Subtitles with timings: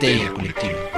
[0.00, 0.89] Histeria Colectiva.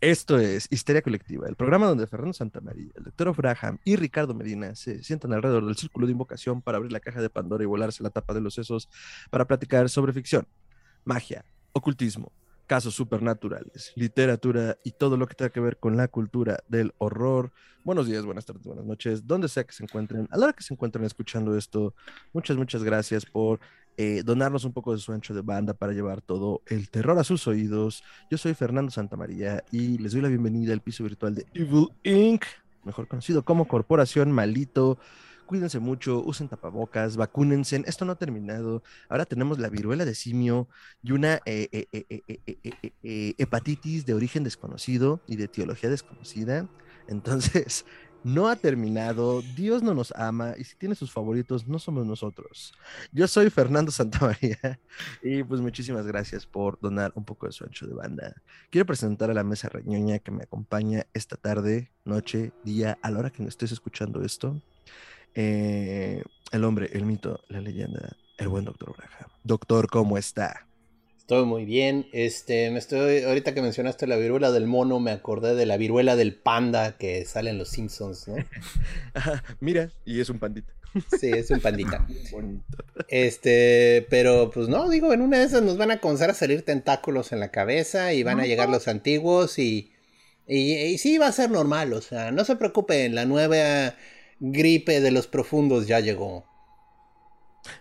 [0.00, 4.76] Esto es Histeria Colectiva, el programa donde Fernando Santamaría, el doctor O'Braham y Ricardo Medina
[4.76, 8.04] se sientan alrededor del círculo de invocación para abrir la caja de Pandora y volarse
[8.04, 8.88] la tapa de los sesos
[9.28, 10.46] para platicar sobre ficción,
[11.04, 12.30] magia, ocultismo,
[12.68, 17.50] casos supernaturales, literatura y todo lo que tenga que ver con la cultura del horror.
[17.82, 20.62] Buenos días, buenas tardes, buenas noches, donde sea que se encuentren, a la hora que
[20.62, 21.92] se encuentren escuchando esto,
[22.32, 23.58] muchas, muchas gracias por
[24.00, 27.24] eh, donarnos un poco de su ancho de banda para llevar todo el terror a
[27.24, 28.04] sus oídos.
[28.30, 32.44] Yo soy Fernando Santamaría y les doy la bienvenida al piso virtual de Evil Inc.,
[32.84, 34.98] mejor conocido como Corporación Malito.
[35.46, 37.82] Cuídense mucho, usen tapabocas, vacúnense.
[37.86, 38.84] Esto no ha terminado.
[39.08, 40.68] Ahora tenemos la viruela de simio
[41.02, 46.68] y una eh, eh, eh, hepatitis de origen desconocido y de etiología desconocida.
[47.08, 47.84] Entonces,
[48.24, 52.72] no ha terminado, Dios no nos ama y si tiene sus favoritos no somos nosotros.
[53.12, 54.80] Yo soy Fernando Santamaría
[55.22, 58.34] y pues muchísimas gracias por donar un poco de su ancho de banda.
[58.70, 63.20] Quiero presentar a la mesa reñoña que me acompaña esta tarde, noche, día, a la
[63.20, 64.60] hora que me estés escuchando esto.
[65.34, 69.28] Eh, el hombre, el mito, la leyenda, el buen doctor Braja.
[69.44, 70.67] Doctor, ¿cómo está?
[71.28, 72.08] Estoy muy bien.
[72.14, 76.16] Este, me estoy, ahorita que mencionaste la viruela del mono, me acordé de la viruela
[76.16, 78.36] del panda que sale en los Simpsons, ¿no?
[79.60, 80.72] Mira, y es un pandita.
[81.20, 82.06] Sí, es un pandita.
[83.08, 86.62] este, pero pues no, digo, en una de esas nos van a comenzar a salir
[86.62, 89.92] tentáculos en la cabeza y van a llegar los antiguos y,
[90.46, 93.96] y, y sí va a ser normal, o sea, no se preocupen, la nueva
[94.40, 96.46] gripe de los profundos ya llegó.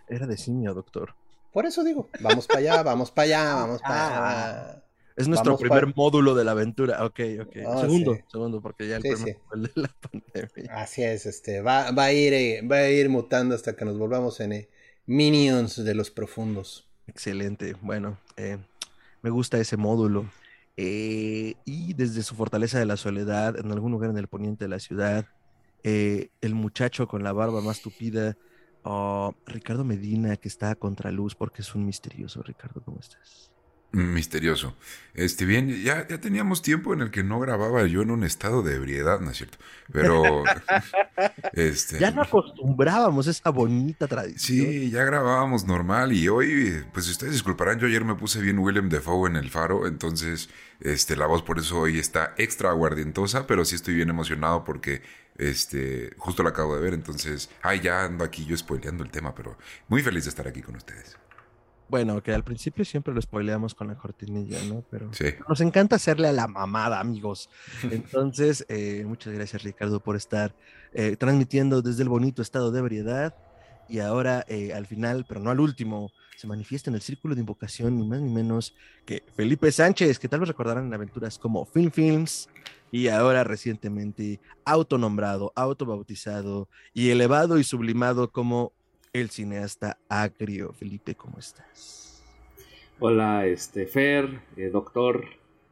[0.10, 1.16] Era de simio, doctor.
[1.52, 4.84] Por eso digo, vamos para allá, vamos para allá, vamos para allá.
[5.18, 7.04] Es nuestro primer módulo de la aventura.
[7.04, 7.56] Ok, ok.
[7.66, 10.76] Oh, segundo, segundo, porque ya el primer fue el de la pandemia.
[10.76, 13.98] Así es, este, va, va, a ir, eh, va a ir mutando hasta que nos
[13.98, 14.70] volvamos en eh,
[15.08, 16.88] Minions de los profundos.
[17.08, 17.76] Excelente.
[17.82, 18.60] Bueno, eh,
[19.24, 20.30] me gusta ese módulo.
[20.76, 24.80] y desde su fortaleza de la soledad, en algún lugar en el poniente de la
[24.80, 25.26] ciudad,
[25.82, 28.38] el muchacho con la barba más tupida
[28.90, 32.42] Oh, Ricardo Medina, que está a contraluz porque es un misterioso.
[32.42, 33.52] Ricardo, ¿cómo estás?
[33.92, 34.76] Misterioso.
[35.14, 38.62] Este, bien, ya, ya teníamos tiempo en el que no grababa yo en un estado
[38.62, 39.58] de ebriedad, ¿no es cierto?
[39.92, 40.46] Pero.
[41.52, 44.70] este, ya no acostumbrábamos esa bonita tradición.
[44.70, 48.88] Sí, ya grabábamos normal y hoy, pues ustedes disculparán, yo ayer me puse bien William
[48.88, 50.50] Defoe en el faro, entonces
[50.80, 55.02] este, la voz por eso hoy está extra aguardientosa, pero sí estoy bien emocionado porque
[55.38, 59.34] este, justo lo acabo de ver, entonces, ay, ya ando aquí yo spoileando el tema,
[59.36, 61.18] pero muy feliz de estar aquí con ustedes.
[61.90, 64.84] Bueno, que al principio siempre lo spoileamos con la cortinilla, ¿no?
[64.92, 65.26] Pero sí.
[65.48, 67.50] nos encanta hacerle a la mamada, amigos.
[67.84, 70.54] Entonces, eh, muchas gracias, Ricardo, por estar
[70.94, 73.36] eh, transmitiendo desde el bonito estado de ebriedad.
[73.88, 77.42] Y ahora, eh, al final, pero no al último, se manifiesta en el círculo de
[77.42, 78.76] invocación, ni más ni menos
[79.06, 82.50] que Felipe Sánchez, que tal vez recordarán en aventuras como Film Films,
[82.92, 88.74] y ahora recientemente autonombrado, autobautizado y elevado y sublimado como
[89.14, 90.74] el cineasta agrio.
[90.74, 92.24] Felipe, ¿cómo estás?
[93.00, 95.26] Hola, este, Fer, eh, doctor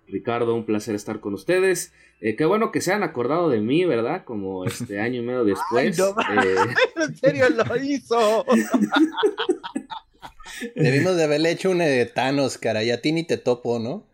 [0.07, 1.93] Ricardo, un placer estar con ustedes.
[2.21, 4.23] Eh, qué bueno que se han acordado de mí, ¿verdad?
[4.23, 5.99] Como este año y medio después.
[5.99, 6.55] Eh,
[6.95, 8.45] en serio lo hizo.
[10.75, 14.07] Debimos de haberle hecho un de Thanos, cara, y a ti ni te topo, ¿no?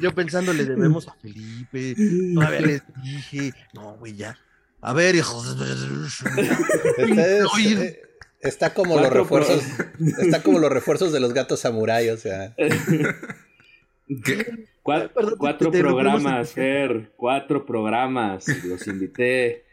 [0.00, 1.94] yo, pensando, le debemos a Felipe,
[2.34, 4.38] todavía les dije, no, güey, ya.
[4.80, 5.56] A ver, hijos.
[6.98, 8.02] Eh,
[8.40, 9.62] está como los refuerzos,
[10.18, 12.54] está como los refuerzos de los gatos samurai, o sea.
[14.82, 19.64] cuatro programas, Fer, cuatro programas, los invité.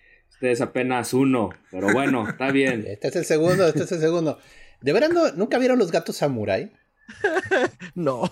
[0.41, 2.83] Este es apenas uno, pero bueno, está bien.
[2.88, 4.39] Este es el segundo, este es el segundo.
[4.81, 6.71] ¿De verdad nunca vieron los gatos samurai?
[7.93, 8.23] no.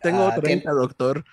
[0.00, 1.26] Tengo ah, 30, doctor.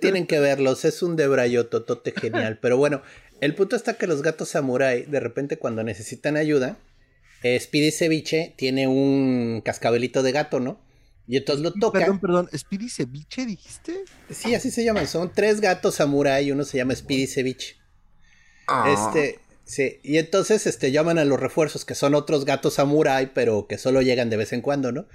[0.00, 2.60] Tienen que verlos, es un debrayo totote genial.
[2.62, 3.02] Pero bueno,
[3.40, 6.76] el punto está que los gatos samurai, de repente, cuando necesitan ayuda,
[7.42, 10.78] eh, Speedy Ceviche tiene un cascabelito de gato, ¿no?
[11.26, 11.98] Y entonces lo toca.
[11.98, 14.04] Perdón, perdón, ¿Speedy Ceviche dijiste?
[14.30, 15.08] Sí, así se llaman.
[15.08, 17.82] Son tres gatos samurai y uno se llama Speedy Ceviche.
[18.66, 18.92] Ah.
[18.92, 23.66] Este, sí, y entonces este, llaman a los refuerzos, que son otros gatos samurai, pero
[23.66, 25.06] que solo llegan de vez en cuando, ¿no?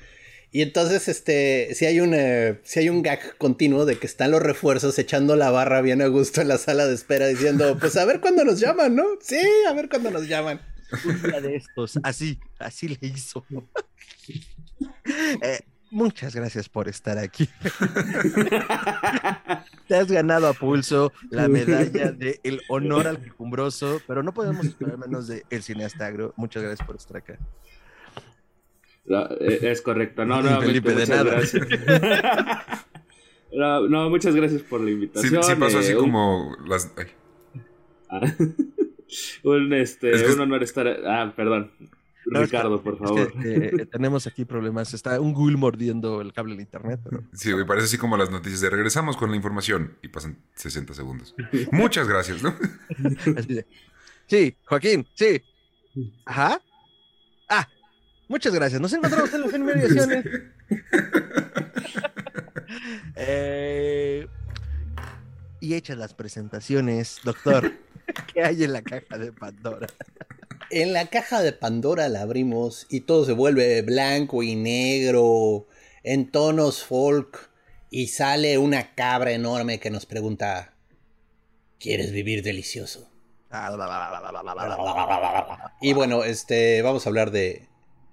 [0.52, 4.32] Y entonces, este, si hay un, eh, si hay un gag continuo de que están
[4.32, 7.96] los refuerzos echando la barra bien a gusto en la sala de espera diciendo, pues
[7.98, 9.06] a ver cuándo nos llaman, ¿no?
[9.22, 10.60] Sí, a ver cuándo nos llaman.
[11.06, 13.46] Un día de estos, así, así le hizo.
[15.42, 15.60] Eh,
[15.92, 17.50] muchas gracias por estar aquí.
[19.88, 24.66] Te has ganado a pulso la medalla de el honor al quejumbroso, pero no podemos
[24.66, 26.34] esperar menos de el cineasta agro.
[26.38, 27.38] Muchas gracias por estar acá.
[29.06, 30.26] No, eh, es correcto.
[30.26, 31.24] No, no, Felipe, de nada.
[31.24, 31.68] gracias.
[33.54, 35.44] no, no, muchas gracias por la invitación.
[35.44, 36.92] sí pasó así eh, un- como las...
[36.98, 37.06] ay,
[38.12, 38.22] Ah,
[39.44, 40.88] un, este, Es que- un honor estar.
[41.06, 41.72] Ah, perdón.
[42.32, 43.34] No, es que- Ricardo, por es favor.
[43.42, 44.94] que, eh, tenemos aquí problemas.
[44.94, 48.30] Está un Google mordiendo el cable de internet, pero Sí, güey, parece así como las
[48.32, 51.36] noticias de regresamos con la información y pasan 60 segundos.
[51.72, 52.54] Muchas gracias, ¿no?
[53.38, 53.66] así de,
[54.28, 55.42] Sí, Joaquín, sí.
[56.26, 56.62] Ajá.
[57.50, 57.68] Ah,
[58.28, 58.80] muchas gracias.
[58.80, 60.26] Nos encontramos en las inmediaciones.
[63.16, 64.28] Eh,
[65.60, 67.72] y hechas las presentaciones, doctor,
[68.34, 69.88] ¿qué hay en la caja de Pandora?
[70.72, 75.68] En la caja de Pandora la abrimos y todo se vuelve blanco y negro,
[76.04, 77.50] en tonos folk,
[77.90, 80.74] y sale una cabra enorme que nos pregunta,
[81.80, 83.10] ¿quieres vivir delicioso?
[85.82, 87.68] Y bueno, este, vamos a hablar de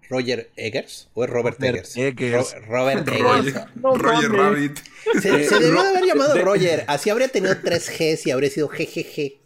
[0.09, 1.97] Roger Eggers, o es Robert, Eggers.
[1.97, 2.55] Eggers.
[2.55, 3.67] Ro- Robert Eggers.
[3.83, 4.31] Roger.
[4.33, 4.79] Rabbit.
[5.21, 8.69] Se, se debió de haber llamado Roger, así habría tenido tres Gs y habría sido
[8.69, 9.41] jejeje.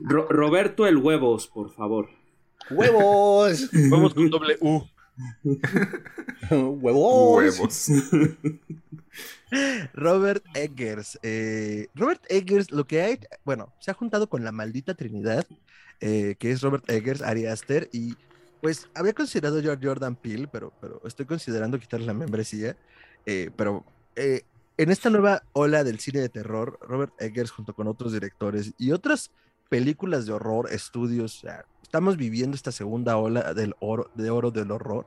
[0.00, 2.08] Ro- Roberto el Huevos, por favor.
[2.70, 3.68] ¡Huevos!
[3.90, 4.82] Vamos con doble U.
[6.50, 7.58] ¡Huevos!
[7.58, 7.88] Huevos.
[9.94, 11.18] Robert Eggers.
[11.22, 15.46] eh, Robert Eggers, lo que hay, bueno, se ha juntado con la maldita Trinidad,
[16.00, 18.14] eh, que es Robert Eggers, Ari Aster, y
[18.60, 22.76] pues había considerado yo a Jordan Peele, pero, pero estoy considerando quitarle la membresía.
[23.24, 23.84] eh, pero
[24.16, 24.42] eh,
[24.78, 28.92] en esta nueva ola del cine de terror, Robert Eggers, junto con otros directores y
[28.92, 29.30] otras
[29.68, 31.44] películas de horror, estudios,
[31.82, 35.06] estamos viviendo esta segunda ola del oro, de oro del horror.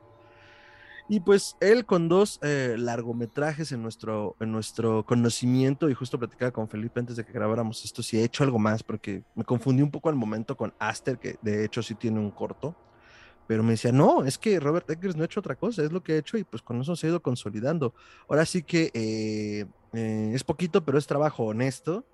[1.08, 6.52] Y pues él con dos eh, largometrajes en nuestro, en nuestro conocimiento, y justo platicaba
[6.52, 9.82] con Felipe antes de que grabáramos esto, si he hecho algo más, porque me confundí
[9.82, 12.76] un poco al momento con Aster, que de hecho sí tiene un corto,
[13.48, 16.04] pero me decía, no, es que Robert Eggers no ha hecho otra cosa, es lo
[16.04, 17.92] que ha hecho y pues con eso se ha ido consolidando.
[18.28, 22.04] Ahora sí que eh, eh, es poquito, pero es trabajo honesto.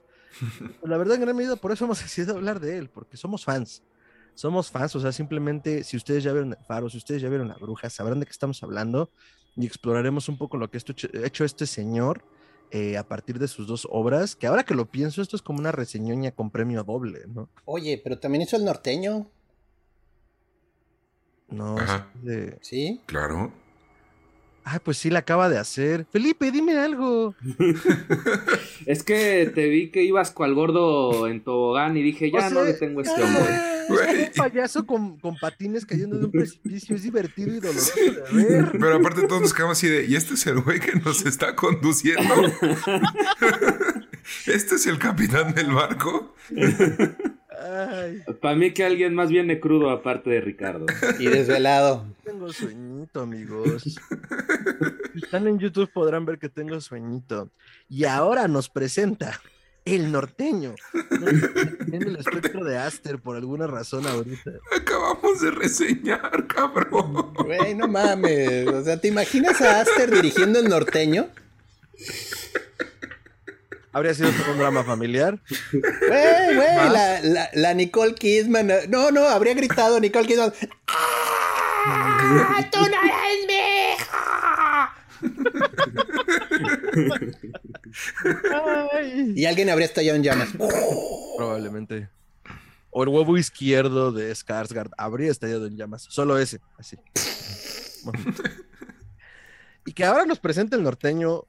[0.83, 3.83] La verdad, en gran medida, por eso hemos decidido hablar de él, porque somos fans
[4.37, 7.49] somos fans, o sea, simplemente si ustedes ya vieron el faro, si ustedes ya vieron
[7.49, 9.11] la bruja, sabrán de qué estamos hablando
[9.57, 12.23] y exploraremos un poco lo que ha hecho, hecho este señor
[12.71, 15.59] eh, a partir de sus dos obras, que ahora que lo pienso, esto es como
[15.59, 17.49] una reseñoña con premio doble, ¿no?
[17.65, 19.31] Oye, pero también hizo el norteño,
[21.49, 22.11] No, Ajá.
[22.17, 22.59] es de...
[22.61, 23.01] ¿sí?
[23.07, 23.53] Claro.
[24.69, 26.09] Ah, pues sí, la acaba de hacer.
[26.11, 27.37] Felipe, dime algo.
[28.85, 32.51] Es que te vi que ibas cual gordo en tobogán y dije, ya O sea,
[32.51, 33.45] no le tengo este hombre.
[33.89, 38.45] Es un payaso con, con patines cayendo de un precipicio, es divertido y doloroso de
[38.45, 38.73] ver.
[38.73, 41.55] Pero aparte todos nos quedamos así de, ¿y este es el güey que nos está
[41.55, 42.35] conduciendo?
[44.47, 46.35] ¿Este es el capitán del barco?
[48.41, 50.87] Para mí que alguien más viene crudo aparte de Ricardo.
[51.19, 52.07] Y desvelado.
[52.25, 53.83] tengo sueñito, amigos.
[53.83, 57.51] Si están en YouTube podrán ver que tengo sueñito.
[57.89, 59.41] Y ahora nos presenta
[59.87, 60.75] el norteño.
[61.89, 64.51] Tiene el espectro de Aster por alguna razón ahorita.
[64.77, 67.33] Acabamos de reseñar, cabrón.
[67.35, 68.67] Güey, no mames.
[68.67, 71.29] O sea, ¿te imaginas a Aster dirigiendo el norteño?
[73.97, 75.41] ¿Habría sido un drama familiar?
[75.73, 76.93] Güey, güey, ¿Más?
[76.93, 78.71] la, la, la Nicole Kidman.
[78.91, 80.53] No, no, habría gritado Nicole Kidman.
[80.87, 83.55] ¡Ah, tú no eres mi
[83.95, 84.93] hija!
[89.35, 90.51] Y alguien habría estallado en llamas.
[91.39, 92.11] Probablemente.
[92.91, 96.07] O el huevo izquierdo de Skarsgård habría estallado en llamas.
[96.11, 96.99] Solo ese, así.
[99.87, 101.47] Y que ahora nos presenta el norteño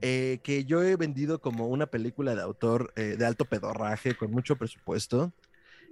[0.00, 4.30] eh, que yo he vendido como una película de autor eh, de alto pedorraje con
[4.30, 5.32] mucho presupuesto.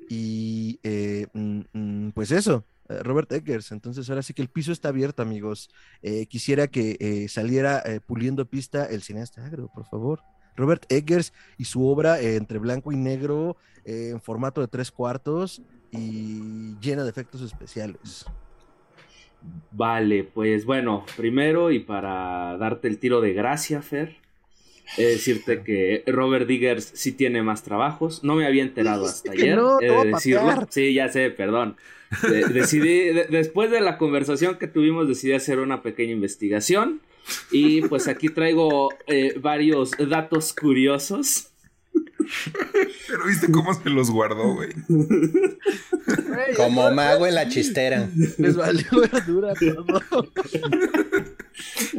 [0.08, 3.72] Y eh, mm, mm, pues eso, eh, Robert Eggers.
[3.72, 5.70] Entonces ahora sí que el piso está abierto, amigos.
[6.02, 10.22] Eh, quisiera que saliera puliendo pista el cineasta agro, por favor.
[10.56, 15.60] Robert Eggers y su obra entre blanco y negro, en formato de tres cuartos
[15.90, 18.24] y llena de efectos especiales.
[19.72, 24.16] Vale, pues bueno, primero y para darte el tiro de gracia, Fer,
[24.96, 28.24] eh, decirte que Robert Diggers sí tiene más trabajos.
[28.24, 29.56] No me había enterado hasta ayer.
[29.56, 30.66] no, he de decirlo.
[30.70, 31.76] Sí, ya sé, perdón.
[32.22, 37.00] De- decidí, de- después de la conversación que tuvimos, decidí hacer una pequeña investigación.
[37.50, 41.48] Y pues aquí traigo eh, varios datos curiosos.
[43.08, 44.70] Pero viste cómo se los guardó, güey.
[46.56, 48.08] Como mago en la chistera.
[48.38, 50.32] Les valió verdura todo.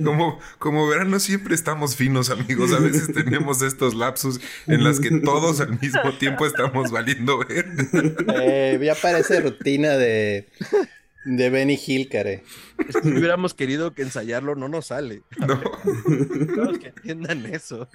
[0.03, 2.71] Como, como verán, no siempre estamos finos, amigos.
[2.73, 7.65] A veces tenemos estos lapsus en las que todos al mismo tiempo estamos valiendo ver.
[8.39, 10.47] Eh, ya parece rutina de,
[11.25, 12.43] de Benny Hill, care.
[13.01, 15.23] Si hubiéramos querido que ensayarlo, no nos sale.
[15.39, 15.59] No.
[16.55, 17.87] Todos que entiendan eso.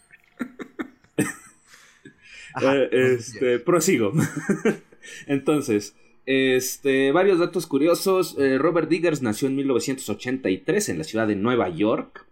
[2.61, 4.13] Eh, este, prosigo.
[5.27, 8.37] Entonces, este, varios datos curiosos.
[8.39, 12.27] Eh, Robert Diggers nació en 1983 en la ciudad de Nueva York.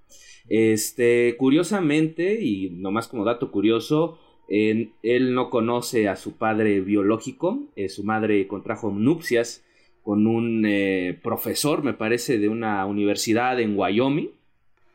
[0.49, 4.93] Este, curiosamente, y nomás como dato curioso, él
[5.33, 7.69] no conoce a su padre biológico.
[7.77, 9.65] eh, su madre contrajo nupcias
[10.03, 10.67] con un
[11.23, 14.31] profesor, me parece, de una universidad en Wyoming,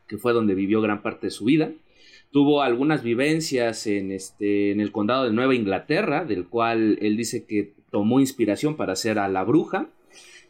[0.07, 1.71] que fue donde vivió gran parte de su vida.
[2.35, 7.45] Tuvo algunas vivencias en, este, en el condado de Nueva Inglaterra, del cual él dice
[7.45, 9.87] que tomó inspiración para hacer a la bruja.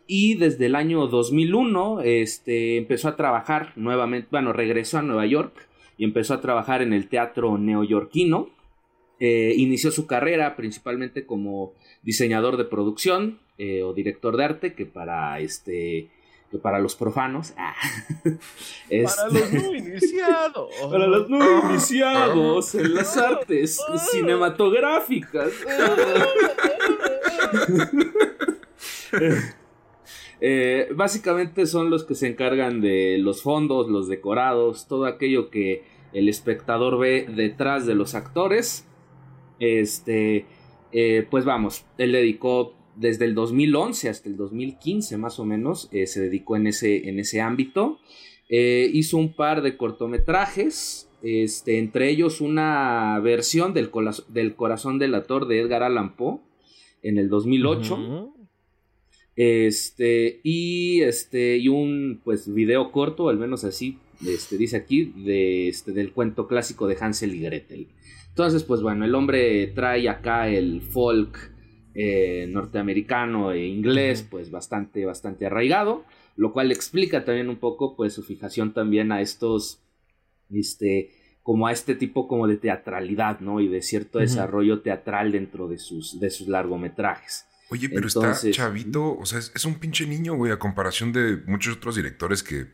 [0.07, 5.53] Y desde el año 2001 este, empezó a trabajar nuevamente, bueno, regresó a Nueva York
[5.95, 8.49] y empezó a trabajar en el teatro neoyorquino.
[9.19, 14.87] Eh, inició su carrera principalmente como diseñador de producción eh, o director de arte, que
[14.87, 16.09] para este
[16.51, 17.53] que para los profanos.
[17.57, 17.73] ah,
[18.89, 20.69] Para los no iniciados.
[20.89, 23.79] para los no iniciados en las artes
[24.11, 25.51] cinematográficas.
[30.41, 35.83] Eh, básicamente son los que se encargan de los fondos, los decorados, todo aquello que
[36.13, 38.85] el espectador ve detrás de los actores.
[39.59, 40.45] Este,
[40.91, 46.07] eh, pues vamos, él dedicó desde el 2011 hasta el 2015 más o menos, eh,
[46.07, 47.99] se dedicó en ese, en ese ámbito.
[48.49, 53.89] Eh, hizo un par de cortometrajes, este, entre ellos una versión del,
[54.29, 56.39] del Corazón del Ator de Edgar Allan Poe
[57.01, 57.93] en el 2008.
[57.95, 58.35] Ujú.
[59.35, 65.67] Este, y este, y un pues video corto, al menos así, este, dice aquí, de
[65.67, 67.87] este, del cuento clásico de Hansel y Gretel.
[68.29, 71.54] Entonces, pues bueno, el hombre trae acá el folk
[71.95, 76.03] eh, norteamericano e inglés, pues bastante, bastante arraigado,
[76.35, 79.79] lo cual explica también un poco, pues, su fijación también a estos,
[80.53, 81.11] este,
[81.41, 83.61] como a este tipo como de teatralidad, ¿no?
[83.61, 87.45] Y de cierto desarrollo teatral dentro de sus, de sus largometrajes.
[87.69, 91.13] Oye, pero Entonces, está chavito, o sea, es, es un pinche niño, güey, a comparación
[91.13, 92.67] de muchos otros directores que,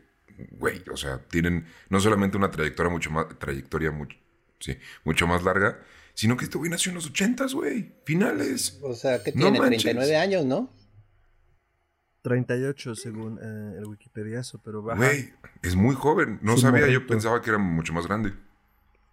[0.58, 4.18] güey, o sea, tienen no solamente una trayectoria mucho más, trayectoria mucho,
[4.58, 5.78] sí, mucho más larga,
[6.14, 8.78] sino que este güey nació en los ochentas, güey, finales.
[8.82, 9.82] O sea, que No tiene manches.
[9.82, 10.70] 39 años, ¿no?
[12.22, 14.98] 38 según eh, el Wikipediazo, pero baja.
[14.98, 15.30] Güey,
[15.62, 18.32] es muy joven, no sabía, yo pensaba que era mucho más grande.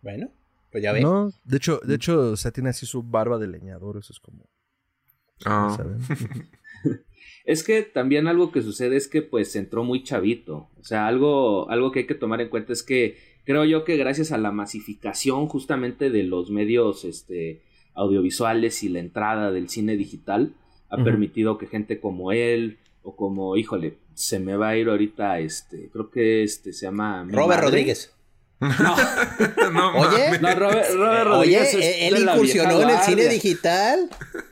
[0.01, 0.29] Bueno,
[0.71, 1.03] pues ya ven.
[1.03, 4.19] No, de hecho, de hecho, o sea, tiene así su barba de leñador, eso es
[4.19, 4.47] como,
[5.45, 5.99] Ah, ¿saben?
[7.45, 10.69] Es que también algo que sucede es que pues entró muy chavito.
[10.79, 13.97] O sea, algo, algo que hay que tomar en cuenta es que creo yo que
[13.97, 17.61] gracias a la masificación justamente de los medios este,
[17.93, 20.53] audiovisuales y la entrada del cine digital,
[20.89, 25.39] ha permitido que gente como él o como, híjole, se me va a ir ahorita,
[25.39, 27.25] este, creo que este se llama...
[27.29, 27.61] Robert madre.
[27.61, 28.13] Rodríguez.
[28.59, 28.69] No,
[29.71, 30.37] no Oye.
[30.41, 34.09] no, Robert, Robert Eh, Oye, Rodríguez es eh, él incursionó en el cine digital.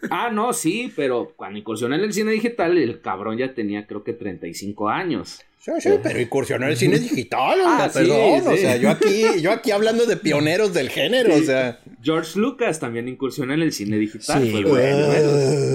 [0.10, 4.04] Ah, no, sí, pero cuando incursioné en el cine digital, el cabrón ya tenía creo
[4.04, 5.42] que 35 años.
[5.68, 8.54] Sí, sí, pero incursionó en el cine digital, Ah, oiga, sí, perdón.
[8.54, 11.80] O sea, yo aquí, yo aquí hablando de pioneros del género, o sea.
[12.02, 14.42] George Lucas también incursionó en el cine digital.
[14.42, 15.08] Sí, bueno,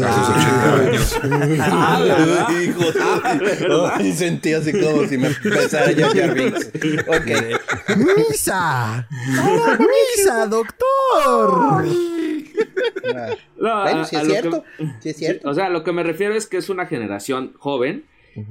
[0.06, 1.20] A sus 80 años.
[1.60, 2.48] Ah.
[2.64, 3.90] Hijo Ah, de...
[4.04, 6.70] Ay, sentí así como si me empezara Jar Jar Binks.
[7.08, 7.96] Ok.
[8.30, 9.06] ¡Misa!
[9.78, 11.84] ¡Misa, doctor!
[13.14, 14.64] Ah, No, Bueno, a- sí es cierto.
[14.78, 15.50] que- Sí es cierto.
[15.50, 18.04] O sea, lo que me refiero es que es una generación joven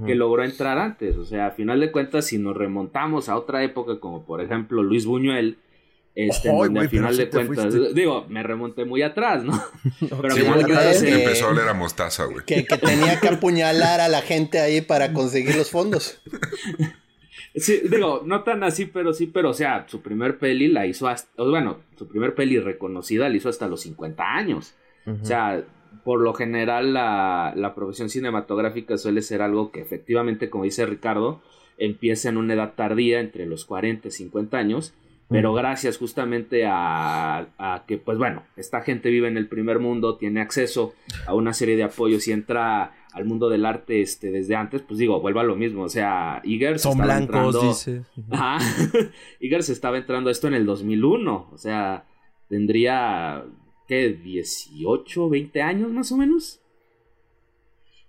[0.05, 1.15] que logró entrar antes.
[1.17, 4.83] O sea, a final de cuentas, si nos remontamos a otra época, como por ejemplo
[4.83, 5.57] Luis Buñuel,
[6.13, 7.93] este, donde güey, a final de cuentas, fuiste.
[7.93, 9.53] digo, me remonté muy atrás, ¿no?
[10.21, 12.45] Pero Sí, es que empezó a oler a mostaza, güey.
[12.45, 16.21] Que, que tenía que apuñalar a la gente ahí para conseguir los fondos.
[17.55, 21.07] Sí, digo, no tan así, pero sí, pero o sea, su primer peli la hizo
[21.07, 24.73] hasta, o bueno, su primer peli reconocida la hizo hasta los 50 años.
[25.05, 25.63] O sea,
[26.03, 31.41] por lo general la, la profesión cinematográfica suele ser algo que efectivamente, como dice Ricardo,
[31.77, 34.93] empieza en una edad tardía, entre los 40 y 50 años,
[35.29, 40.17] pero gracias justamente a, a que, pues bueno, esta gente vive en el primer mundo,
[40.17, 40.93] tiene acceso
[41.25, 44.97] a una serie de apoyos y entra al mundo del arte este, desde antes, pues
[44.99, 48.01] digo, vuelva a lo mismo, o sea, Eagers Son estaba blancos, entrando- dice.
[48.29, 48.57] Ajá.
[49.39, 51.49] Eagers estaba entrando a esto en el 2001.
[51.51, 52.03] O sea,
[52.49, 53.43] tendría.
[53.91, 54.13] ¿Qué?
[54.13, 56.61] 18, 20 años más o menos.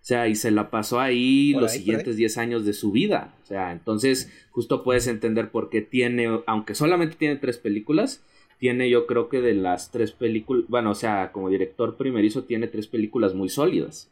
[0.01, 3.35] O sea, y se la pasó ahí los siguientes 10 años de su vida.
[3.43, 8.23] O sea, entonces justo puedes entender por qué tiene, aunque solamente tiene tres películas,
[8.59, 12.69] tiene yo creo que de las tres películas, bueno, o sea, como director primerizo tiene
[12.69, 14.09] tres películas muy sólidas.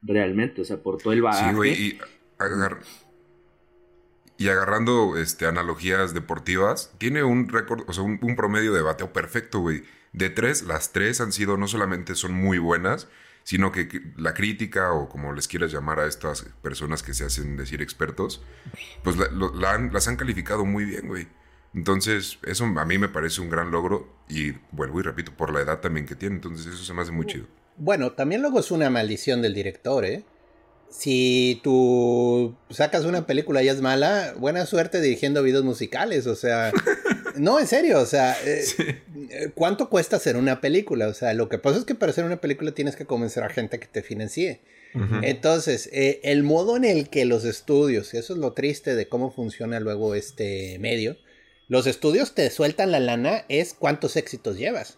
[0.00, 1.50] Realmente, o sea, por todo el bagaje.
[1.50, 1.98] Sí, güey, y,
[4.38, 9.12] y, agarrando este, analogías deportivas, tiene un récord, o sea, un, un promedio de bateo
[9.12, 9.84] perfecto, güey.
[10.12, 13.08] De tres, las tres han sido, no solamente son muy buenas,
[13.46, 17.56] sino que la crítica o como les quieras llamar a estas personas que se hacen
[17.56, 18.42] decir expertos,
[19.04, 21.28] pues las han calificado muy bien, güey.
[21.72, 25.60] Entonces, eso a mí me parece un gran logro y vuelvo y repito, por la
[25.60, 27.46] edad también que tiene, entonces eso se me hace muy chido.
[27.76, 30.24] Bueno, también luego es una maldición del director, ¿eh?
[30.90, 36.72] Si tú sacas una película y es mala, buena suerte dirigiendo videos musicales, o sea,
[37.36, 38.64] no, en serio, o sea, eh,
[39.30, 41.08] eh, ¿cuánto cuesta hacer una película?
[41.08, 43.50] O sea, lo que pasa es que para hacer una película tienes que convencer a
[43.50, 44.60] gente que te financie.
[45.20, 49.10] Entonces, eh, el modo en el que los estudios, y eso es lo triste de
[49.10, 51.18] cómo funciona luego este medio,
[51.68, 54.96] los estudios te sueltan la lana es cuántos éxitos llevas.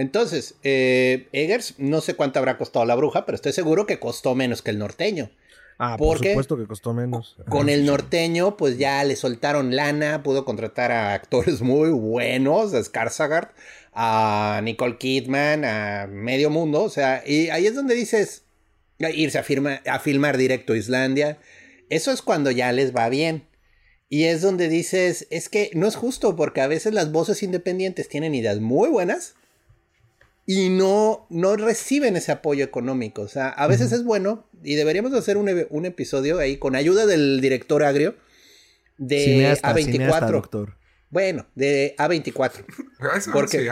[0.00, 4.62] Entonces, Eggers, no sé cuánto habrá costado la bruja, pero estoy seguro que costó menos
[4.62, 5.30] que el norteño.
[5.78, 7.36] Ah, por supuesto que costó menos.
[7.50, 12.78] Con el norteño, pues ya le soltaron lana, pudo contratar a actores muy buenos, a
[12.80, 13.50] Skarsgård,
[13.92, 18.44] a Nicole Kidman, a medio mundo, o sea, y ahí es donde dices,
[18.98, 19.44] irse a,
[19.94, 21.36] a filmar directo a Islandia,
[21.90, 23.44] eso es cuando ya les va bien.
[24.08, 28.08] Y es donde dices, es que no es justo porque a veces las voces independientes
[28.08, 29.34] tienen ideas muy buenas,
[30.46, 33.22] y no, no reciben ese apoyo económico.
[33.22, 37.06] O sea, a veces es bueno y deberíamos hacer un, un, episodio ahí con ayuda
[37.06, 38.16] del director agrio
[38.98, 40.74] de A24.
[41.10, 42.64] Bueno, de A24.
[43.32, 43.68] porque,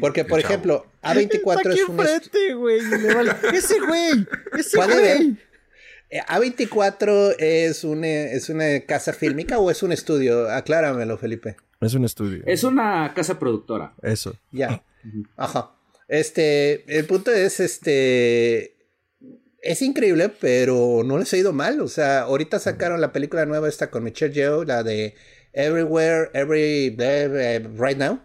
[0.00, 2.00] porque por ejemplo, A24 es un...
[3.54, 4.26] Ese güey,
[4.58, 5.36] ese güey.
[6.10, 10.50] Eh, A24 es una, es una casa fílmica o es un estudio?
[10.50, 11.56] Acláramelo, Felipe.
[11.80, 12.42] Es un estudio.
[12.46, 13.92] Es una casa productora.
[14.02, 14.34] Eso.
[14.50, 14.82] Ya.
[15.36, 15.72] Ajá.
[16.08, 18.76] Este, el punto es, este,
[19.62, 21.80] es increíble, pero no les ha ido mal.
[21.80, 25.14] O sea, ahorita sacaron la película nueva esta con Michelle Yeoh, la de
[25.52, 28.20] Everywhere, Every, Right Now.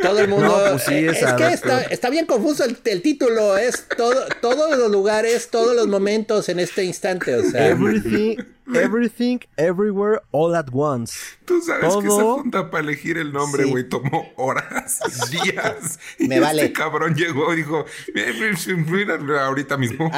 [0.00, 0.58] Todo el mundo.
[0.70, 3.56] Pues sí, es, que está, está, bien confuso el, título.
[3.56, 7.34] Es todo, todos los lugares, todos los momentos en este instante.
[7.34, 7.68] O sea.
[7.68, 8.36] Everything,
[8.74, 11.14] everything, everywhere, all at once.
[11.44, 15.98] Tú sabes que esa junta para elegir el nombre, güey, tomó horas, días.
[16.18, 16.62] me vale.
[16.62, 17.84] Este cabrón llegó y dijo,
[19.40, 20.10] ahorita mismo.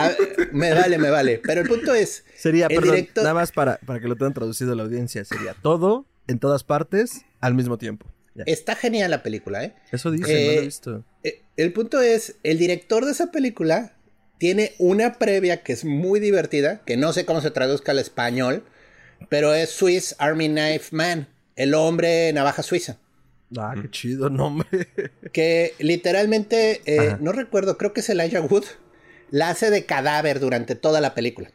[0.52, 1.40] me vale, me vale.
[1.44, 2.24] Pero el punto es.
[2.36, 6.06] Sería, perdón, nada más para, para que lo tengan traducido a la audiencia, sería todo
[6.26, 8.11] en todas partes al mismo tiempo.
[8.46, 9.74] Está genial la película, ¿eh?
[9.90, 11.04] Eso dice, no lo he eh, visto.
[11.22, 13.94] Eh, el punto es, el director de esa película
[14.38, 18.64] tiene una previa que es muy divertida, que no sé cómo se traduzca al español,
[19.28, 22.98] pero es Swiss Army Knife Man, el hombre navaja suiza.
[23.56, 24.66] Ah, qué chido nombre.
[25.32, 28.64] Que literalmente, eh, no recuerdo, creo que es Elijah Wood,
[29.30, 31.50] la hace de cadáver durante toda la película.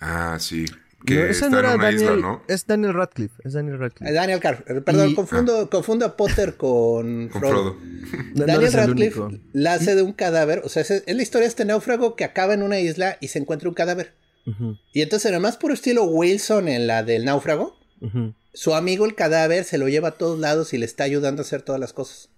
[0.00, 0.66] Ah, sí.
[1.04, 2.42] Que está en una isla, ¿no?
[2.46, 3.34] Es Daniel Radcliffe.
[3.42, 4.12] Es Daniel Radcliffe.
[4.12, 4.64] Daniel Carr.
[4.84, 5.70] Perdón, confundo, ah.
[5.70, 7.76] confundo a Potter con, Frodo.
[8.34, 9.20] Daniel Radcliffe
[9.52, 10.60] la hace de un cadáver.
[10.64, 13.38] O sea, es, la historia de este náufrago que acaba en una isla y se
[13.38, 14.14] encuentra un cadáver.
[14.92, 17.78] Y entonces, además, por estilo Wilson en la del náufrago,
[18.52, 21.44] su amigo el cadáver se lo lleva a todos lados y le está ayudando a
[21.44, 22.30] hacer todas las cosas.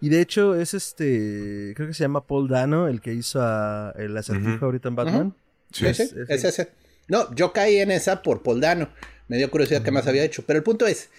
[0.00, 1.72] Y de hecho, es este.
[1.74, 5.34] Creo que se llama Paul Dano, el que hizo a, el acertijo ahorita en Batman.
[5.72, 6.81] Sí, es, es ese.
[7.08, 8.88] No, yo caí en esa por Poldano.
[9.28, 10.44] Me dio curiosidad qué más había hecho.
[10.46, 11.10] Pero el punto es,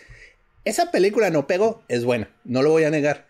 [0.66, 3.28] esa película no pegó, es buena, no lo voy a negar.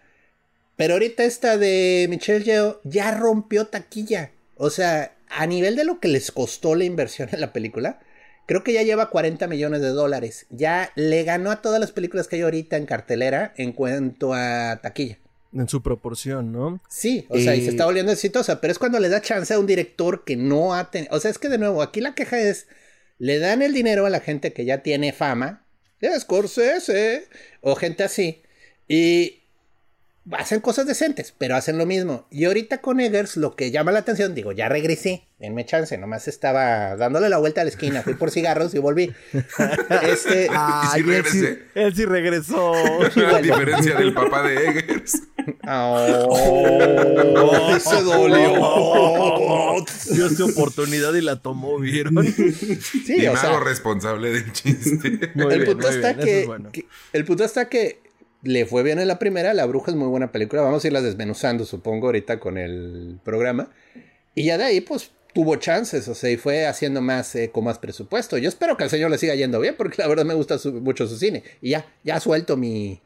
[0.76, 4.32] Pero ahorita esta de Michelle Yeoh ya rompió taquilla.
[4.56, 8.00] O sea, a nivel de lo que les costó la inversión en la película,
[8.48, 10.46] creo que ya lleva 40 millones de dólares.
[10.50, 14.80] Ya le ganó a todas las películas que hay ahorita en cartelera en cuanto a
[14.82, 15.18] taquilla
[15.54, 16.82] en su proporción, ¿no?
[16.90, 19.60] Sí, o sea, y se está volviendo exitosa, pero es cuando le da chance a
[19.60, 22.40] un director que no ha tenido, o sea, es que de nuevo, aquí la queja
[22.40, 22.68] es,
[23.20, 25.66] le dan el dinero a la gente que ya tiene fama,
[26.20, 27.28] Scorsese,
[27.62, 28.42] o gente así,
[28.88, 29.44] y
[30.32, 32.28] hacen cosas decentes, pero hacen lo mismo.
[32.32, 36.28] Y ahorita con Eggers lo que llama la atención, digo, ya regresé, denme chance, nomás
[36.28, 39.14] estaba dándole la vuelta a la esquina, fui por cigarros y volví.
[40.04, 42.74] Este, ah, él, sí, regresó.
[43.34, 45.22] A diferencia del papá de Eggers.
[45.68, 46.46] Oh,
[47.80, 49.86] se dolió.
[50.14, 52.24] Dio su oportunidad y la tomó, ¿vieron?
[52.26, 55.32] Sí, y o sea, responsable del chiste.
[55.36, 56.48] el punto está que,
[57.14, 58.02] el punto está que
[58.44, 61.02] le fue bien en la primera, La Bruja es muy buena película, vamos a irla
[61.02, 63.70] desmenuzando, supongo, ahorita con el programa.
[64.36, 67.64] Y ya de ahí, pues, tuvo chances, o sea, y fue haciendo más eh, con
[67.64, 68.38] más presupuesto.
[68.38, 71.08] Yo espero que al señor le siga yendo bien, porque la verdad me gusta mucho
[71.08, 71.44] su cine.
[71.62, 73.02] Y ya, ya suelto mi,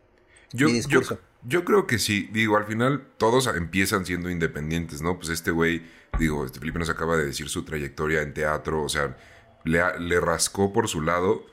[0.52, 1.15] yo, discurso.
[1.15, 1.21] Yo,
[1.63, 5.17] creo que sí, digo, al final todos empiezan siendo independientes, ¿no?
[5.17, 5.83] Pues este güey,
[6.19, 9.17] digo, este Felipe nos acaba de decir su trayectoria en teatro, o sea,
[9.63, 11.45] le, le rascó por su lado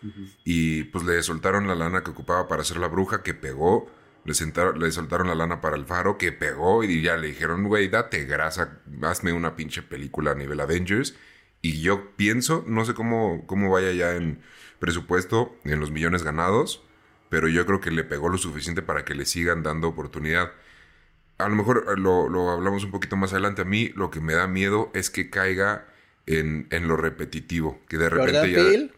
[0.44, 3.90] y pues le soltaron la lana que ocupaba para hacer la bruja, que pegó.
[4.24, 4.32] Le,
[4.78, 6.82] le soltaron la lana para el faro, que pegó.
[6.84, 11.14] Y ya le dijeron, güey, date grasa, hazme una pinche película a nivel Avengers.
[11.60, 14.40] Y yo pienso, no sé cómo, cómo vaya ya en
[14.78, 16.82] presupuesto, en los millones ganados,
[17.28, 20.52] pero yo creo que le pegó lo suficiente para que le sigan dando oportunidad.
[21.38, 23.62] A lo mejor eh, lo, lo hablamos un poquito más adelante.
[23.62, 25.86] A mí lo que me da miedo es que caiga
[26.26, 27.80] en, en lo repetitivo.
[27.88, 28.70] Que de repente Jordan ya.
[28.70, 28.92] Peele.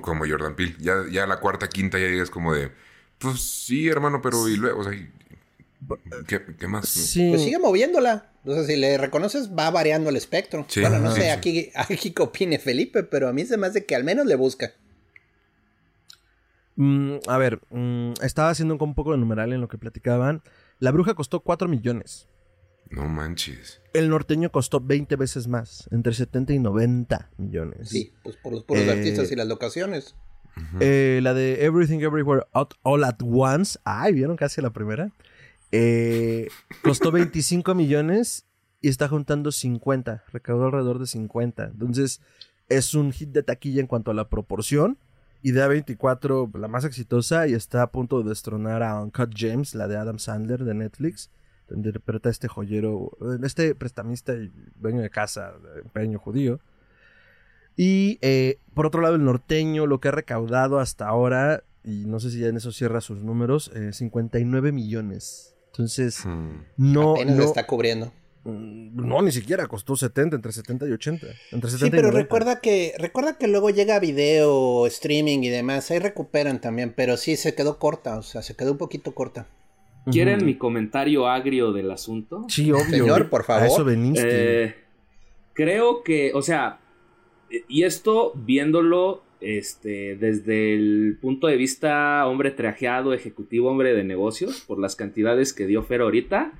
[0.00, 0.74] Como Jordan Peele.
[0.78, 2.70] Ya, ya la cuarta, quinta ya es como de.
[3.18, 4.92] Pues sí, hermano, pero y luego, o sea,
[6.26, 6.88] ¿qué, qué más?
[6.88, 7.28] Sí.
[7.30, 8.32] Pues sigue moviéndola.
[8.44, 10.66] O sea, si le reconoces, va variando el espectro.
[10.68, 11.30] Sí, bueno, no sí, sé sí.
[11.30, 14.34] aquí, aquí qué opine Felipe, pero a mí se me hace que al menos le
[14.34, 14.72] busca.
[16.76, 20.42] Mm, a ver, mm, estaba haciendo un poco de numeral en lo que platicaban.
[20.80, 22.28] La bruja costó 4 millones.
[22.90, 23.80] No manches.
[23.92, 27.88] El norteño costó 20 veces más, entre 70 y 90 millones.
[27.88, 30.14] Sí, pues por los puros Eh, artistas y las locaciones.
[30.80, 33.78] Eh, la de Everything Everywhere Out All at Once.
[33.84, 35.10] Ay, ¿vieron casi la primera?
[35.72, 36.48] Eh,
[36.82, 38.46] costó 25 millones
[38.80, 40.22] y está juntando 50.
[40.32, 41.64] Recaudó alrededor de 50.
[41.64, 42.20] Entonces,
[42.68, 44.98] es un hit de taquilla en cuanto a la proporción.
[45.46, 49.74] Y de A24, la más exitosa, y está a punto de destronar a Uncut James,
[49.74, 51.28] la de Adam Sandler de Netflix,
[51.68, 53.10] donde interpreta a este joyero,
[53.42, 56.60] este prestamista y dueño de casa, de empeño judío.
[57.76, 62.20] Y eh, por otro lado, el norteño, lo que ha recaudado hasta ahora, y no
[62.20, 65.54] sé si ya en eso cierra sus números, eh, 59 millones.
[65.72, 66.62] Entonces, Hmm.
[66.78, 68.12] no, Apenas no, está cubriendo.
[68.44, 71.26] Mm, no, ni siquiera costó 70, entre 70 y 80.
[71.52, 72.22] Entre 70 Sí, y pero 90.
[72.22, 75.90] recuerda que, recuerda que luego llega video, streaming y demás.
[75.90, 79.46] Ahí recuperan también, pero sí se quedó corta, o sea, se quedó un poquito corta.
[80.10, 82.44] ¿Quieren mi comentario agrio del asunto?
[82.48, 82.84] Sí, obvio.
[82.84, 83.62] Señor, por favor.
[83.62, 84.64] A eso veniste.
[84.64, 84.74] Eh,
[85.54, 86.78] creo que, o sea,
[87.68, 94.60] y esto viéndolo este, desde el punto de vista hombre trajeado, ejecutivo, hombre de negocios,
[94.66, 96.52] por las cantidades que dio Fer ahorita,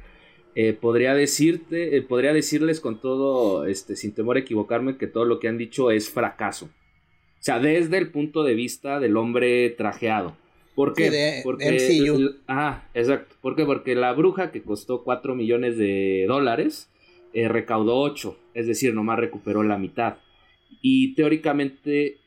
[0.55, 5.25] eh, podría decirte, eh, podría decirles con todo, este, sin temor a equivocarme, que todo
[5.25, 6.67] lo que han dicho es fracaso.
[6.67, 10.37] O sea, desde el punto de vista del hombre trajeado.
[10.75, 11.05] ¿Por qué?
[11.05, 12.37] Sí, de Porque, MCU.
[12.49, 13.37] ah, exacto.
[13.41, 13.65] ¿Por qué?
[13.65, 16.91] Porque la bruja que costó 4 millones de dólares
[17.33, 20.19] eh, recaudó 8, es decir, nomás recuperó la mitad.
[20.81, 22.19] Y teóricamente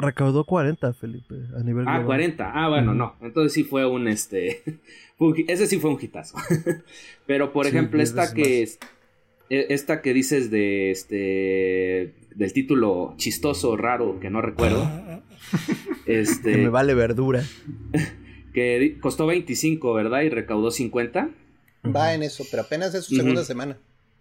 [0.00, 2.06] Recaudó 40, Felipe, a nivel Ah, global.
[2.06, 2.50] 40.
[2.54, 3.14] Ah, bueno, no.
[3.20, 4.62] Entonces sí fue un este.
[5.48, 6.36] ese sí fue un hitazo.
[7.26, 8.78] Pero por Sí, ejemplo, esta que es-
[9.50, 14.88] e- esta que dices de este del título chistoso, raro, que no recuerdo.
[16.06, 17.42] Que este me vale verdura.
[18.54, 20.22] que costó 25, ¿verdad?
[20.22, 21.28] Y recaudó 50.
[21.94, 23.76] Va en eso, pero apenas es su segunda semana.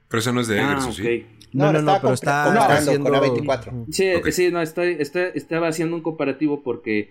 [0.09, 0.95] Pero eso no es de Ah, Eggers, ¿o ok.
[0.95, 1.25] sí?
[1.53, 3.09] No, No, no, pero está, comparando está haciendo...
[3.11, 3.71] con A24.
[3.73, 3.87] Ujú.
[3.91, 4.27] Sí, Ok.
[4.29, 7.09] sí, no, estoy, estoy- estaba haciendo un comparativo porque,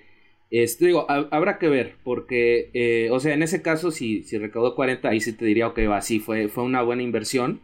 [0.51, 4.39] este, digo, ha- habrá que ver, porque, eh, o sea, en ese caso, si, si
[4.39, 7.61] recaudó 40, ahí sí te diría, ok, va, sí, fue, fue una buena inversión,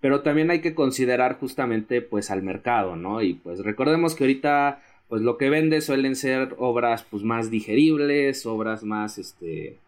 [0.00, 3.22] pero también hay que considerar justamente, pues, al mercado, ¿no?
[3.22, 8.44] Y pues recordemos que ahorita, pues, lo que vende suelen ser obras, pues, más digeribles,
[8.46, 9.78] obras más, este,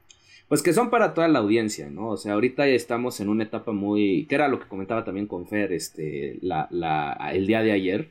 [0.48, 2.08] pues que son para toda la audiencia, ¿no?
[2.08, 5.46] O sea, ahorita estamos en una etapa muy, que era lo que comentaba también con
[5.46, 8.10] Fer, este, la, la, el día de ayer,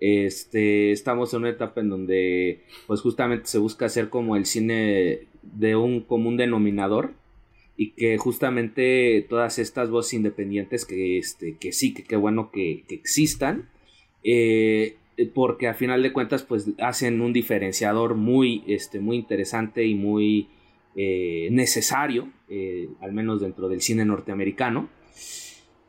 [0.00, 5.28] este, estamos en una etapa en donde, pues justamente se busca hacer como el cine
[5.42, 7.12] de un común denominador
[7.76, 12.84] y que justamente todas estas voces independientes que, este, que sí, que qué bueno que,
[12.88, 13.70] que existan,
[14.22, 14.96] eh,
[15.34, 20.48] porque a final de cuentas, pues hacen un diferenciador muy, este, muy interesante y muy
[21.02, 24.90] eh, necesario, eh, al menos dentro del cine norteamericano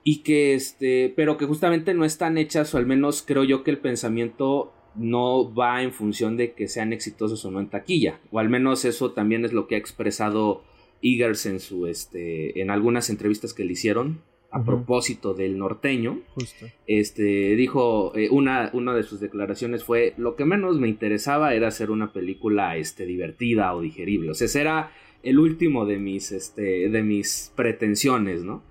[0.06, 3.72] y que este, pero que justamente no están hechas o al menos creo yo que
[3.72, 8.40] el pensamiento no va en función de que sean exitosos o no en taquilla, o
[8.40, 10.64] al menos eso también es lo que ha expresado
[11.02, 14.22] Eagers en su este en algunas entrevistas que le hicieron
[14.54, 16.66] a propósito del norteño, Justo.
[16.86, 21.70] este dijo eh, una, una de sus declaraciones fue lo que menos me interesaba era
[21.70, 24.92] hacer una película este divertida o digerible o sea ese era
[25.24, 28.62] el último de mis este de mis pretensiones no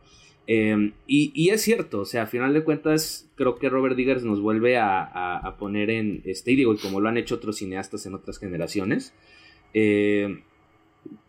[0.53, 4.25] Eh, y, y es cierto o sea a final de cuentas creo que Robert Diggers
[4.25, 7.37] nos vuelve a, a- a poner en este y digo y como lo han hecho
[7.37, 9.15] otros cineastas en otras generaciones
[9.75, 10.43] eh,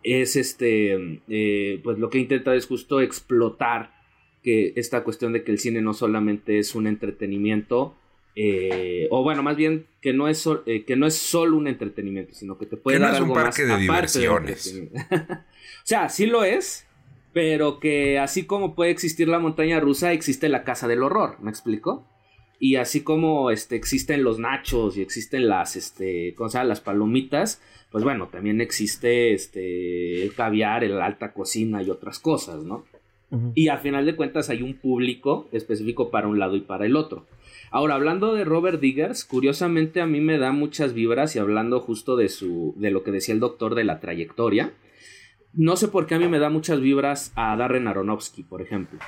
[0.03, 4.00] es este, eh, pues lo que intenta es justo explotar
[4.43, 7.95] que esta cuestión de que el cine no solamente es un entretenimiento,
[8.35, 12.33] eh, o bueno, más bien que no es eh, que no es solo un entretenimiento,
[12.33, 14.81] sino que te puede dar algo más de diversiones.
[15.11, 16.87] o sea, sí lo es,
[17.33, 21.49] pero que así como puede existir la montaña rusa, existe la casa del horror, ¿me
[21.49, 22.07] explico?
[22.59, 27.61] Y así como este, existen los nachos y existen las, este, ¿cómo se las palomitas,
[27.91, 32.85] pues bueno, también existe este, el caviar, la alta cocina y otras cosas, ¿no?
[33.55, 36.97] Y al final de cuentas hay un público específico para un lado y para el
[36.97, 37.25] otro.
[37.69, 42.17] Ahora, hablando de Robert Diggers, curiosamente a mí me da muchas vibras y hablando justo
[42.17, 44.73] de su de lo que decía el doctor de la trayectoria,
[45.53, 48.99] no sé por qué a mí me da muchas vibras a Darren Aronofsky, por ejemplo,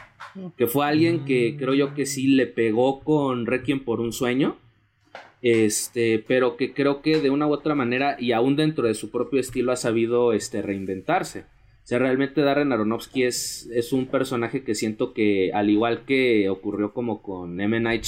[0.57, 4.57] que fue alguien que creo yo que sí le pegó con Requiem por un sueño,
[5.41, 9.09] este, pero que creo que de una u otra manera y aún dentro de su
[9.09, 11.45] propio estilo ha sabido este reinventarse.
[11.83, 16.49] O sea, realmente Darren Aronofsky es, es un personaje que siento que, al igual que
[16.49, 17.77] ocurrió como con M.
[17.81, 18.05] Night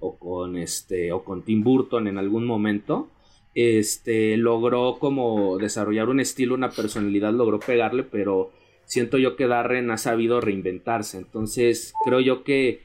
[0.00, 3.08] o con, este, o con Tim Burton en algún momento,
[3.54, 8.52] este, logró como desarrollar un estilo, una personalidad, logró pegarle, pero
[8.84, 11.16] siento yo que Darren ha sabido reinventarse.
[11.16, 12.82] Entonces, creo yo que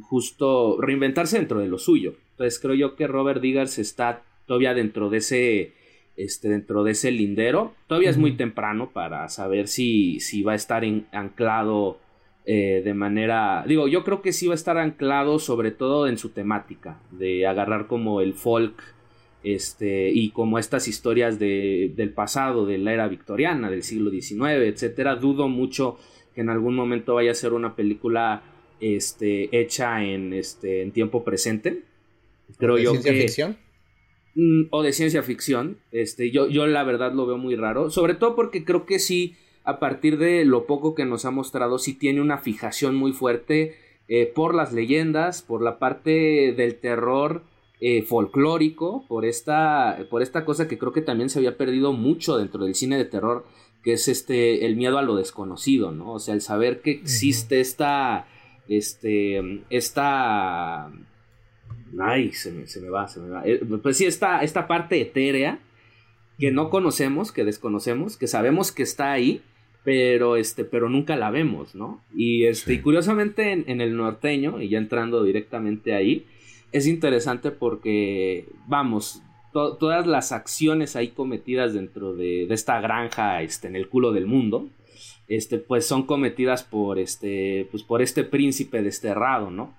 [0.00, 2.14] justo reinventarse dentro de lo suyo.
[2.30, 5.74] Entonces, creo yo que Robert Diggers está todavía dentro de ese
[6.16, 7.74] este, dentro de ese lindero.
[7.86, 11.98] Todavía es muy temprano para saber si, si va a estar anclado
[12.44, 13.64] eh, de manera...
[13.66, 17.46] Digo, yo creo que sí va a estar anclado sobre todo en su temática, de
[17.46, 18.82] agarrar como el folk
[19.42, 24.42] este, y como estas historias de, del pasado, de la era victoriana, del siglo XIX,
[24.64, 25.16] etcétera.
[25.16, 25.98] Dudo mucho
[26.34, 28.42] que en algún momento vaya a ser una película
[28.80, 31.82] este, hecha en, este, en tiempo presente.
[32.58, 33.12] Creo yo que...
[33.12, 33.56] Ficción?
[34.36, 35.78] Mm, o de ciencia ficción.
[35.92, 37.90] Este, yo, yo la verdad lo veo muy raro.
[37.90, 41.78] Sobre todo porque creo que sí, a partir de lo poco que nos ha mostrado,
[41.78, 43.76] sí tiene una fijación muy fuerte
[44.08, 47.44] eh, por las leyendas, por la parte del terror
[47.80, 52.36] eh, folclórico, por esta, por esta cosa que creo que también se había perdido mucho
[52.36, 53.46] dentro del cine de terror,
[53.82, 56.12] que es este, el miedo a lo desconocido, ¿no?
[56.12, 58.28] O sea, el saber que existe esta,
[58.68, 60.92] este, esta
[61.98, 63.42] Ay, se me, se me va, se me va.
[63.46, 65.60] Eh, pues sí, esta, esta parte etérea
[66.38, 69.42] que no conocemos, que desconocemos, que sabemos que está ahí,
[69.84, 72.02] pero este, pero nunca la vemos, ¿no?
[72.14, 76.26] Y este, y curiosamente en, el norteño, y ya entrando directamente ahí,
[76.72, 79.22] es interesante porque, vamos,
[79.52, 84.26] todas las acciones ahí cometidas dentro de, de, esta granja, este, en el culo del
[84.26, 84.68] mundo,
[85.28, 89.74] este, pues son cometidas por este, pues por este príncipe desterrado, ¿no?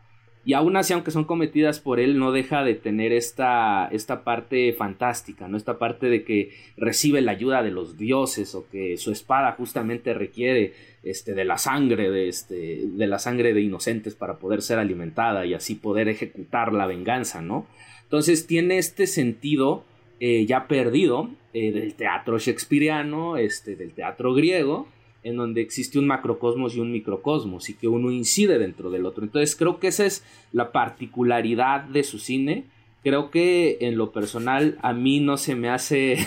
[0.48, 4.72] Y aún así, aunque son cometidas por él, no deja de tener esta, esta parte
[4.72, 5.58] fantástica, ¿no?
[5.58, 10.14] Esta parte de que recibe la ayuda de los dioses o que su espada justamente
[10.14, 10.72] requiere
[11.04, 15.46] este, de la sangre de, este, de la sangre de inocentes para poder ser alimentada
[15.46, 17.68] y así poder ejecutar la venganza, ¿no?
[18.04, 19.84] Entonces tiene este sentido
[20.22, 24.88] eh, ya perdido eh, del teatro shakespeariano, este, del teatro griego,
[25.28, 29.26] en donde existe un macrocosmos y un microcosmos y que uno incide dentro del otro.
[29.26, 32.64] Entonces creo que esa es la particularidad de su cine.
[33.04, 36.26] Creo que en lo personal a mí no se me hace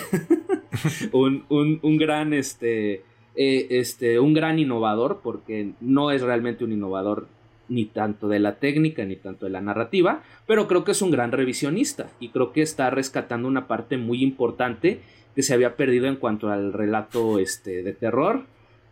[1.11, 3.01] un, un, gran este,
[3.35, 7.27] eh, este, un gran innovador porque no es realmente un innovador
[7.69, 11.09] ni tanto de la técnica ni tanto de la narrativa, pero creo que es un
[11.09, 14.99] gran revisionista y creo que está rescatando una parte muy importante
[15.33, 18.43] que se había perdido en cuanto al relato este, de terror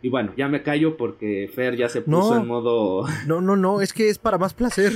[0.02, 3.04] y bueno, ya me callo porque Fer ya se puso en modo.
[3.26, 4.94] No, no, no, es que es para más placer.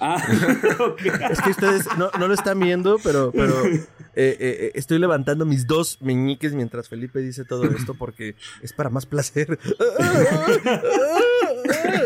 [0.00, 0.16] ah,
[1.30, 5.66] Es que ustedes no, lo están viendo, pero, pero eh, eh, eh, estoy levantando mis
[5.66, 9.58] dos meñiques mientras Felipe dice todo esto porque es para más placer.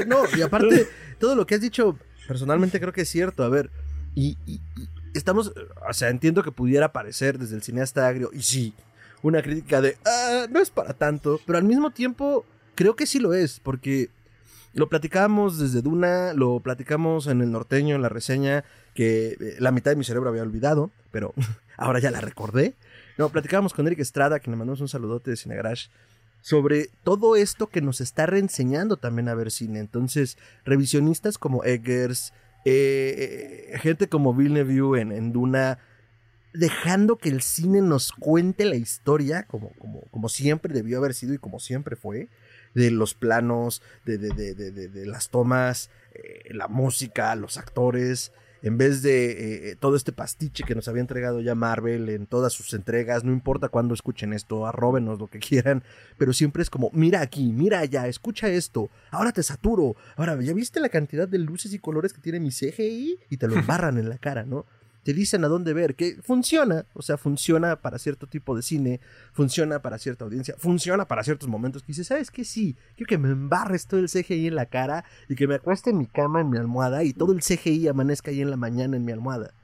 [0.07, 3.45] no, y aparte, todo lo que has dicho, personalmente creo que es cierto.
[3.45, 3.71] A ver,
[4.15, 4.61] y, y
[5.13, 5.53] estamos.
[5.89, 8.75] O sea, entiendo que pudiera parecer desde el cineasta agrio, y sí
[9.23, 13.19] una crítica de, ah, no es para tanto, pero al mismo tiempo creo que sí
[13.19, 14.11] lo es, porque
[14.75, 19.73] lo platicábamos desde Duna, lo platicamos en el norteño, en la reseña, que eh, la
[19.73, 21.35] mitad de mi cerebro había olvidado, pero
[21.77, 22.75] ahora ya la recordé.
[23.17, 25.89] No, platicábamos con Eric Estrada, que le mandamos un saludote de Cinegrash,
[26.41, 29.81] sobre todo esto que nos está reenseñando también a ver cine.
[29.81, 32.33] Entonces, revisionistas como Eggers,
[32.65, 35.79] eh, eh, gente como Villeneuve en, en Duna,
[36.59, 41.33] dejando que el cine nos cuente la historia, como, como, como siempre debió haber sido
[41.33, 42.29] y como siempre fue,
[42.75, 48.33] de los planos, de, de, de, de las tomas, eh, la música, los actores.
[48.61, 52.53] en vez de eh, todo este pastiche que nos había entregado ya Marvel en todas
[52.53, 55.85] sus entregas, no importa cuándo escuchen esto, arróbenos lo que quieran,
[56.17, 60.55] pero siempre es como, mira aquí, mira allá, escucha esto, ahora te saturo, ahora, ¿ya
[60.55, 63.21] viste la cantidad de luces y colores que tiene mi CGI?
[63.31, 64.67] Y te lo embarran en la cara, ¿no?
[65.09, 69.01] Te dicen a dónde ver, que funciona, o sea, funciona para cierto tipo de cine,
[69.33, 72.45] funciona para cierta audiencia, funciona para ciertos momentos que dices, ¿sabes qué?
[72.45, 75.89] Sí, quiero que me embarres todo el CGI en la cara y que me acueste
[75.89, 78.99] en mi cama, en mi almohada y todo el CGI amanezca ahí en la mañana
[78.99, 79.55] en mi almohada.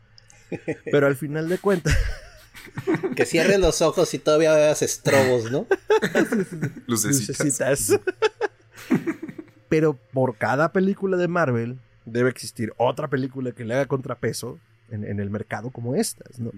[0.91, 1.95] Pero al final de cuentas...
[3.15, 5.67] Que cierres los ojos y todavía veas estrobos, ¿no?
[6.87, 8.01] Lucecitas.
[9.69, 14.59] Pero por cada película de Marvel debe existir otra película que le haga contrapeso
[14.91, 16.53] en, el mercado como estas, ¿no?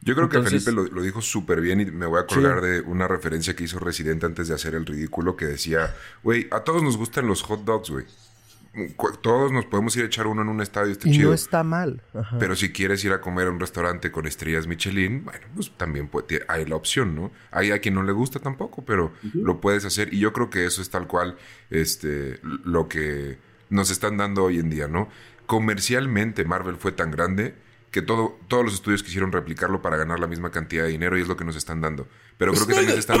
[0.00, 3.08] Yo creo que Felipe lo, dijo súper bien y me voy a acordar de una
[3.08, 6.96] referencia que hizo Residente antes de hacer el ridículo que decía, güey, a todos nos
[6.96, 8.04] gustan los hot dogs, güey.
[9.22, 12.00] Todos nos podemos ir a echar uno en un estadio, está y No está mal.
[12.38, 16.08] Pero si quieres ir a comer a un restaurante con estrellas Michelin, bueno, pues también
[16.46, 17.32] hay la opción, ¿no?
[17.50, 20.14] Hay a quien no le gusta tampoco, pero lo puedes hacer.
[20.14, 21.36] Y yo creo que eso es tal cual
[21.70, 23.38] este, lo que
[23.68, 25.08] nos están dando hoy en día, ¿no?
[25.46, 27.54] Comercialmente Marvel fue tan grande
[27.90, 31.22] que todo, todos los estudios quisieron replicarlo para ganar la misma cantidad de dinero y
[31.22, 32.06] es lo que nos están dando.
[32.36, 33.20] Pero creo que también se están...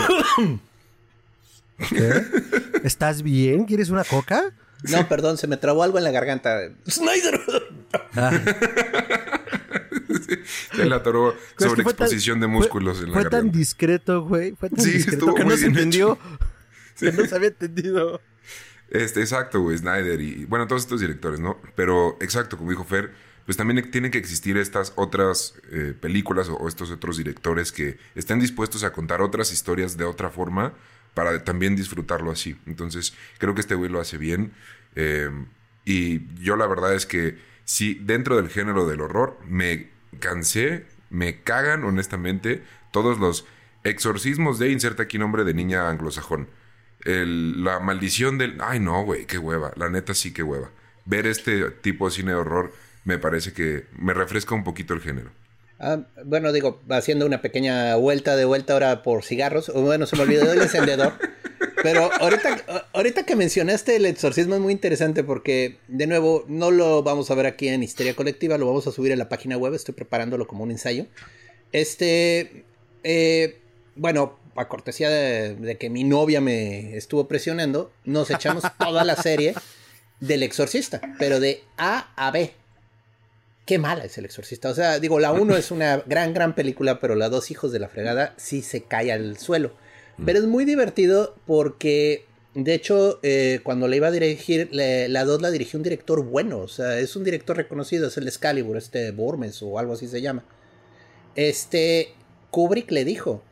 [2.84, 3.64] ¿Estás bien?
[3.64, 4.52] ¿Quieres una coca?
[4.84, 6.58] No, perdón, se me trabó algo en la garganta.
[6.88, 7.40] ¡Snyder!
[8.14, 8.30] Ah.
[10.74, 13.36] se le atoró sobre exposición de músculos en la garganta.
[13.36, 14.52] Fue tan discreto, güey.
[14.52, 16.18] Fue tan discreto que no se entendió.
[16.98, 18.20] Que no se había entendido.
[18.90, 19.78] Este, exacto, güey.
[19.78, 20.46] Snyder y...
[20.46, 21.56] Bueno, todos estos directores, ¿no?
[21.76, 23.12] Pero, exacto, como dijo Fer
[23.48, 28.40] pues también tienen que existir estas otras eh, películas o, estos otros directores que estén
[28.40, 30.74] dispuestos a contar otras historias de otra forma
[31.14, 32.58] para también disfrutarlo así.
[32.66, 34.52] Entonces, creo que este güey lo hace bien.
[34.96, 35.30] Eh,
[35.86, 39.88] y yo la verdad es que si dentro del género del horror me
[40.20, 43.46] cansé, me cagan honestamente todos los
[43.82, 46.50] exorcismos de inserta aquí nombre de niña anglosajón.
[47.06, 48.58] la maldición del...
[48.60, 49.72] Ay no, güey, qué hueva.
[49.76, 50.70] La neta sí, qué hueva.
[51.06, 55.00] Ver este tipo de cine de horror me parece que me refresca un poquito el
[55.00, 55.30] género.
[55.80, 59.72] Ah, bueno, digo, haciendo una pequeña vuelta de vuelta ahora por cigarros.
[59.74, 61.14] Bueno, se me olvidó el encendedor.
[61.82, 67.02] Pero ahorita, ahorita que mencionaste el exorcismo es muy interesante porque, de nuevo, no lo
[67.02, 69.72] vamos a ver aquí en Histeria Colectiva, lo vamos a subir en la página web,
[69.72, 71.06] estoy preparándolo como un ensayo.
[71.72, 72.64] Este,
[73.04, 73.58] eh,
[73.96, 79.16] bueno, a cortesía de, de, que mi novia me estuvo presionando, nos echamos toda la
[79.16, 79.54] serie
[80.20, 82.52] del exorcista, pero de A a B
[83.68, 84.70] qué mala es El Exorcista.
[84.70, 87.78] O sea, digo, la 1 es una gran, gran película, pero la dos Hijos de
[87.78, 89.74] la Fregada sí se cae al suelo.
[90.16, 90.24] Mm.
[90.24, 95.42] Pero es muy divertido porque, de hecho, eh, cuando le iba a dirigir, la 2
[95.42, 96.60] la dirigió un director bueno.
[96.60, 100.22] O sea, es un director reconocido, es el Excalibur, este Burmes o algo así se
[100.22, 100.44] llama.
[101.36, 102.14] Este,
[102.50, 103.42] Kubrick le dijo,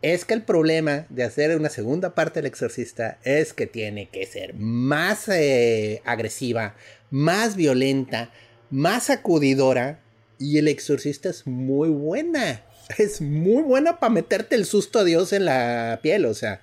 [0.00, 4.24] es que el problema de hacer una segunda parte del exorcista es que tiene que
[4.24, 6.76] ser más eh, agresiva,
[7.10, 8.30] más violenta,
[8.70, 10.00] más acudidora
[10.38, 12.62] y el exorcista es muy buena.
[12.98, 16.60] Es muy buena para meterte el susto a Dios en la piel, o sea.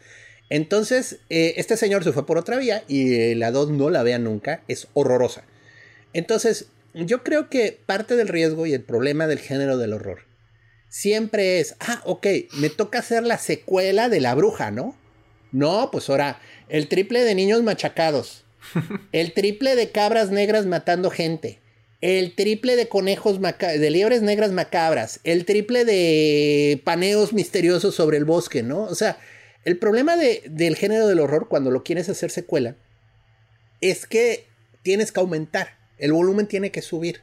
[0.50, 4.24] Entonces, eh, este señor se fue por otra vía y la 2 no la vean
[4.24, 5.44] nunca, es horrorosa.
[6.14, 10.20] Entonces, yo creo que parte del riesgo y el problema del género del horror
[10.94, 12.28] siempre es, ah, ok,
[12.60, 14.96] me toca hacer la secuela de la bruja, ¿no?
[15.52, 16.40] No, pues ahora,
[16.70, 18.44] el triple de niños machacados,
[19.12, 21.63] el triple de cabras negras matando gente,
[22.04, 28.26] el triple de conejos de liebres negras macabras, el triple de paneos misteriosos sobre el
[28.26, 28.84] bosque, ¿no?
[28.84, 29.18] O sea,
[29.64, 32.76] el problema del género del horror cuando lo quieres hacer secuela
[33.80, 34.48] es que
[34.82, 37.22] tienes que aumentar, el volumen tiene que subir.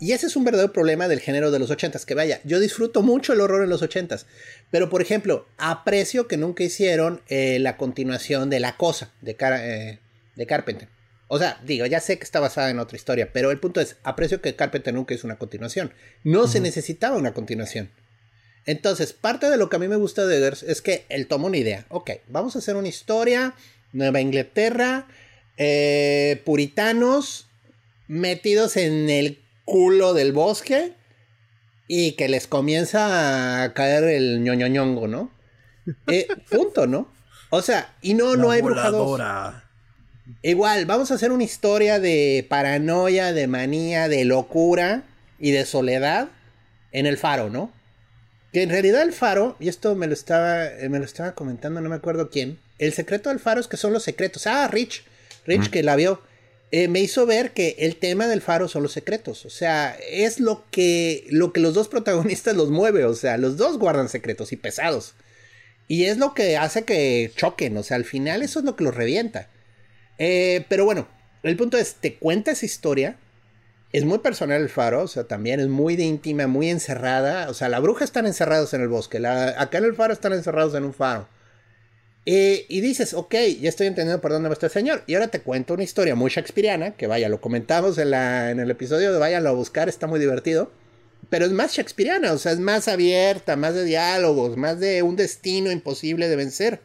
[0.00, 3.02] Y ese es un verdadero problema del género de los ochentas, que vaya, yo disfruto
[3.02, 4.24] mucho el horror en los ochentas,
[4.70, 9.98] pero por ejemplo, aprecio que nunca hicieron eh, la continuación de La Cosa de, eh,
[10.34, 10.88] de Carpenter.
[11.28, 13.96] O sea, digo, ya sé que está basada en otra historia, pero el punto es,
[14.02, 15.92] aprecio que Carpenter nunca hizo una continuación.
[16.24, 17.90] No se necesitaba una continuación.
[18.64, 21.46] Entonces, parte de lo que a mí me gusta de Eggers es que él toma
[21.46, 21.86] una idea.
[21.90, 23.54] Ok, vamos a hacer una historia,
[23.92, 25.06] Nueva Inglaterra,
[25.58, 27.48] eh, puritanos
[28.08, 30.94] metidos en el culo del bosque
[31.86, 35.30] y que les comienza a caer el ñoñoñongo, ¿no?
[36.06, 37.12] Eh, punto, ¿no?
[37.50, 39.20] O sea, y no, no hay brujados.
[40.42, 45.04] Igual, vamos a hacer una historia de paranoia, de manía, de locura
[45.38, 46.28] y de soledad
[46.92, 47.72] en el faro, ¿no?
[48.52, 51.80] Que en realidad el faro, y esto me lo estaba, eh, me lo estaba comentando,
[51.80, 52.58] no me acuerdo quién.
[52.78, 54.46] El secreto del faro es que son los secretos.
[54.46, 55.04] Ah, Rich,
[55.46, 56.22] Rich que la vio.
[56.70, 59.46] eh, me hizo ver que el tema del faro son los secretos.
[59.46, 63.04] O sea, es lo que, lo que los dos protagonistas los mueve.
[63.04, 65.14] O sea, los dos guardan secretos y pesados.
[65.88, 67.76] Y es lo que hace que choquen.
[67.78, 69.48] O sea, al final eso es lo que los revienta.
[70.18, 71.08] Eh, pero bueno,
[71.42, 73.16] el punto es, te cuenta esa historia.
[73.92, 77.48] Es muy personal el faro, o sea, también es muy de íntima, muy encerrada.
[77.48, 79.18] O sea, la bruja están encerrados en el bosque.
[79.18, 81.28] La, acá en el faro están encerrados en un faro.
[82.26, 85.02] Eh, y dices, ok, ya estoy entendiendo por dónde va este señor.
[85.06, 88.60] Y ahora te cuento una historia muy shakespeariana, que vaya, lo comentamos en, la, en
[88.60, 90.70] el episodio de Váyanlo a buscar, está muy divertido.
[91.30, 95.16] Pero es más shakespeariana, o sea, es más abierta, más de diálogos, más de un
[95.16, 96.80] destino imposible de vencer.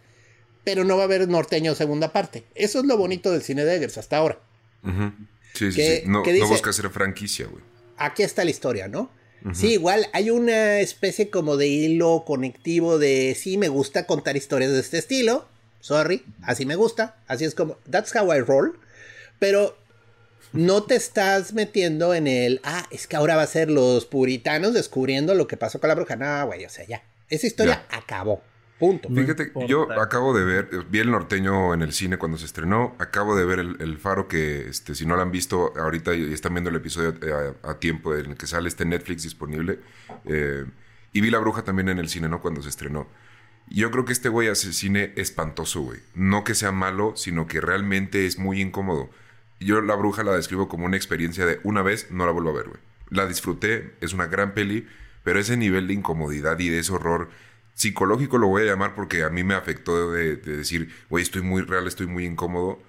[0.64, 2.45] Pero no va a haber norteño segunda parte.
[2.55, 4.39] Eso es lo bonito del cine de Eggers hasta ahora.
[5.53, 6.01] Sí, sí, sí.
[6.05, 7.64] No, no busca hacer franquicia, güey.
[7.97, 9.09] Aquí está la historia, ¿no?
[9.51, 14.72] Sí, igual hay una especie como de hilo conectivo de sí, me gusta contar historias
[14.72, 15.49] de este estilo.
[15.82, 17.18] Sorry, así me gusta.
[17.28, 18.80] Así es como, that's how I roll.
[19.39, 19.78] Pero
[20.53, 24.74] no te estás metiendo en el, ah, es que ahora va a ser los puritanos
[24.74, 26.16] descubriendo lo que pasó con la bruja.
[26.16, 27.03] No, güey, o sea, ya.
[27.30, 28.41] Esa historia acabó.
[29.13, 33.36] Fíjate, yo acabo de ver, vi el norteño en el cine cuando se estrenó, acabo
[33.36, 36.69] de ver el, faro que, este, si no lo han visto ahorita y están viendo
[36.69, 39.79] el episodio eh, a, tiempo en el que sale este Netflix disponible,
[40.25, 40.65] eh,
[41.13, 42.41] y vi La Bruja también en el cine, ¿no?
[42.41, 43.07] Cuando se estrenó.
[43.67, 45.99] Yo creo que este güey hace cine espantoso, güey.
[46.15, 49.09] No que sea malo, sino que realmente es muy incómodo.
[49.59, 52.53] Yo La Bruja la describo como una experiencia de una vez, no la vuelvo a
[52.53, 52.79] ver, güey.
[53.09, 54.88] La disfruté, es una gran peli,
[55.23, 57.29] pero ese nivel de incomodidad y de ese horror
[57.74, 61.61] psicológico lo voy a llamar porque a mí me afectó de, decir, güey, estoy muy
[61.61, 62.80] real, estoy muy incómodo.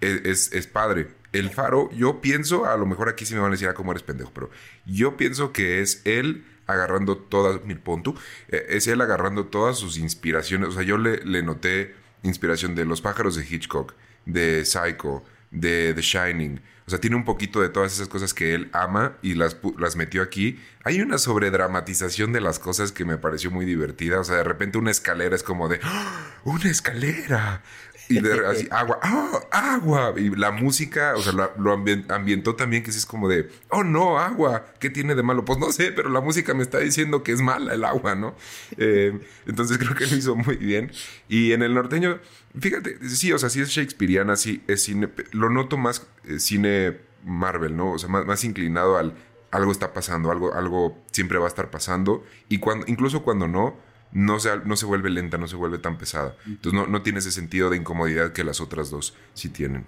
[0.00, 1.08] E, es, es, padre.
[1.32, 3.92] El faro, yo pienso, a lo mejor aquí sí me van a decir, ah, cómo
[3.92, 4.50] eres pendejo, pero
[4.84, 8.14] yo pienso que es él agarrando todas, mi punto,
[8.48, 10.70] e, es él agarrando todas sus inspiraciones.
[10.70, 13.94] O sea, yo le, le noté inspiración de Los pájaros de Hitchcock,
[14.24, 16.60] de Psycho, de The Shining.
[16.86, 19.96] O sea, tiene un poquito de todas esas cosas que él ama y las, las
[19.96, 20.60] metió aquí.
[20.84, 24.20] Hay una sobredramatización de las cosas que me pareció muy divertida.
[24.20, 26.36] O sea, de repente una escalera es como de, ¡Ah!
[26.44, 27.62] ¡una escalera!
[28.08, 30.14] Y de, así, agua, ¡oh, agua!
[30.16, 34.66] Y la música, o sea, lo, ambientó también, que es como de, ¡oh no, agua!
[34.78, 35.44] ¿Qué tiene de malo?
[35.44, 38.36] Pues no sé, pero la música me está diciendo que es mala el agua, ¿no?
[38.76, 40.92] Eh, entonces creo que lo hizo muy bien.
[41.28, 42.20] Y en el norteño,
[42.58, 45.08] Fíjate, sí, o sea, sí es shakespeariana, sí es cine.
[45.32, 47.92] Lo noto más eh, cine Marvel, ¿no?
[47.92, 49.14] O sea, más, inclinado al
[49.50, 52.24] algo está pasando, algo, algo siempre va a estar pasando.
[52.48, 53.76] Y cuando, incluso cuando no,
[54.12, 56.36] no se, no se vuelve lenta, no se vuelve tan pesada.
[56.46, 59.84] Entonces no, no tiene ese sentido de incomodidad que las otras dos sí tienen.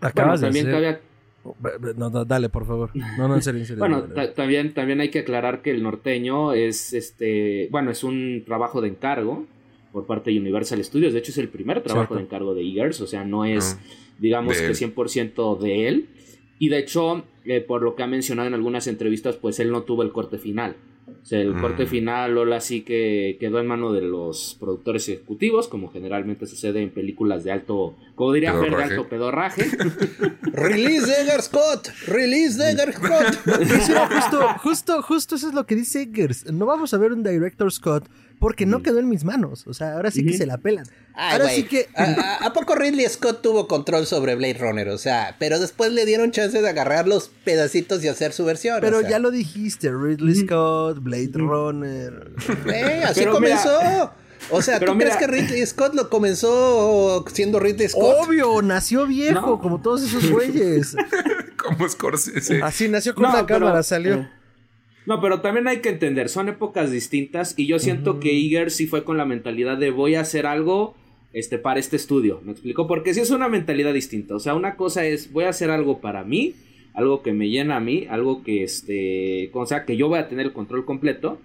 [0.00, 0.70] Acabas también
[1.96, 2.90] No, dale, por favor.
[2.94, 3.80] No, no, en serio, en serio.
[3.80, 4.04] bueno,
[4.34, 8.88] también, también hay que aclarar que el norteño es este, bueno, es un trabajo de
[8.88, 9.46] encargo
[9.98, 11.12] por parte de Universal Studios.
[11.12, 13.84] De hecho, es el primer trabajo de encargo de Eagers, o sea, no es, ah,
[14.18, 16.08] digamos que 100% de él.
[16.60, 19.82] Y de hecho, eh, por lo que ha mencionado en algunas entrevistas, pues él no
[19.82, 20.76] tuvo el corte final.
[21.22, 21.88] O sea, el corte mm.
[21.88, 26.90] final, Lola sí que quedó en mano de los productores ejecutivos, como generalmente sucede en
[26.90, 29.64] películas de alto, como diría Fer, de alto pedorraje.
[30.42, 33.36] Release Eggers Scott, release Eggers Scott.
[33.68, 36.50] justo, justo, justo eso es lo que dice Eggers.
[36.52, 38.08] No vamos a ver un director Scott
[38.38, 39.66] porque no quedó en mis manos.
[39.66, 40.86] O sea, ahora sí que se la pelan.
[41.14, 41.88] ahora sí que.
[41.94, 44.88] ¿A, poco Ridley Scott tuvo control sobre Blade Runner?
[44.88, 48.78] O sea, pero después le dieron chance de agarrar los pedacitos y hacer su versión.
[48.80, 52.32] Pero ya lo dijiste: Ridley Scott, Blade Runner.
[52.72, 54.12] Eh, así comenzó.
[54.50, 58.26] O sea, ¿tú crees que Ridley Scott lo comenzó siendo Ridley Scott?
[58.26, 60.96] Obvio, nació viejo, como todos esos güeyes.
[61.56, 62.62] como Scorsese.
[62.62, 64.14] Así nació con la cámara, salió.
[64.14, 64.30] Eh,
[65.08, 68.86] no, pero también hay que entender, son épocas distintas y yo siento que Iger sí
[68.86, 70.94] fue con la mentalidad de voy a hacer algo
[71.32, 72.42] este, para este estudio.
[72.44, 72.86] ¿Me explico?
[72.86, 74.36] Porque sí es una mentalidad distinta.
[74.36, 76.56] O sea, una cosa es voy a hacer algo para mí,
[76.92, 80.28] algo que me llena a mí, algo que este, o sea, que yo voy a
[80.28, 81.40] tener el control completo.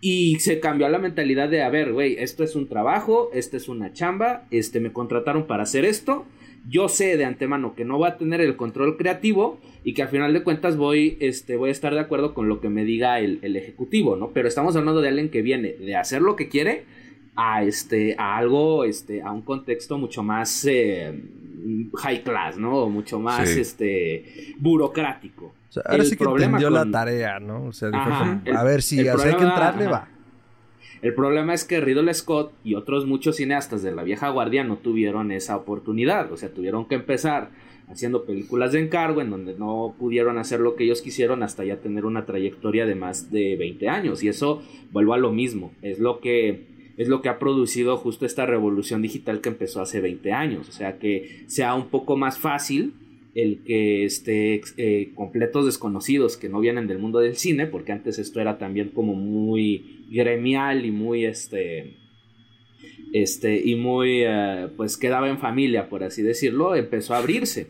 [0.00, 3.68] Y se cambió la mentalidad de, a ver, güey, esto es un trabajo, esto es
[3.68, 6.26] una chamba, este, me contrataron para hacer esto
[6.68, 10.08] yo sé de antemano que no va a tener el control creativo y que al
[10.08, 13.20] final de cuentas voy, este, voy a estar de acuerdo con lo que me diga
[13.20, 14.30] el, ejecutivo, ¿no?
[14.30, 16.84] Pero estamos hablando de alguien que viene de hacer lo que quiere
[17.36, 21.12] a, este, a algo, este, a un contexto mucho más eh,
[21.98, 22.88] high class, ¿no?
[22.88, 25.54] Mucho más, este, burocrático.
[25.84, 27.66] ahora sí que entendió la tarea, ¿no?
[27.66, 30.08] O sea, a ver si hay que entrarle, va.
[31.06, 34.78] El problema es que Ridley Scott y otros muchos cineastas de la vieja guardia no
[34.78, 37.52] tuvieron esa oportunidad, o sea, tuvieron que empezar
[37.86, 41.76] haciendo películas de encargo en donde no pudieron hacer lo que ellos quisieron hasta ya
[41.76, 44.24] tener una trayectoria de más de 20 años.
[44.24, 46.64] Y eso vuelvo a lo mismo, es lo que
[46.96, 50.72] es lo que ha producido justo esta revolución digital que empezó hace 20 años, o
[50.72, 52.94] sea, que sea un poco más fácil
[53.36, 58.18] el que este, eh, completos desconocidos que no vienen del mundo del cine, porque antes
[58.18, 61.96] esto era también como muy gremial y muy este
[63.12, 67.68] este y muy eh, pues quedaba en familia por así decirlo empezó a abrirse.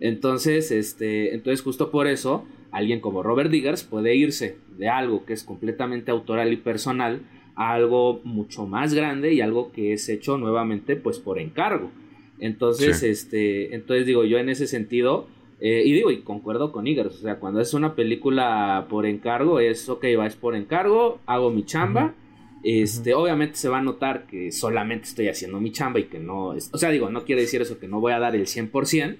[0.00, 5.32] Entonces este entonces justo por eso alguien como Robert Diggers puede irse de algo que
[5.32, 7.20] es completamente autoral y personal
[7.56, 11.90] a algo mucho más grande y algo que es hecho nuevamente pues por encargo.
[12.38, 15.28] Entonces, este, entonces digo, yo en ese sentido,
[15.60, 19.60] eh, y digo, y concuerdo con Igor, o sea, cuando es una película por encargo,
[19.60, 22.14] es, ok, va, es por encargo, hago mi chamba,
[22.62, 26.48] este, obviamente se va a notar que solamente estoy haciendo mi chamba y que no,
[26.48, 29.16] o sea, digo, no quiere decir eso que no voy a dar el 100%,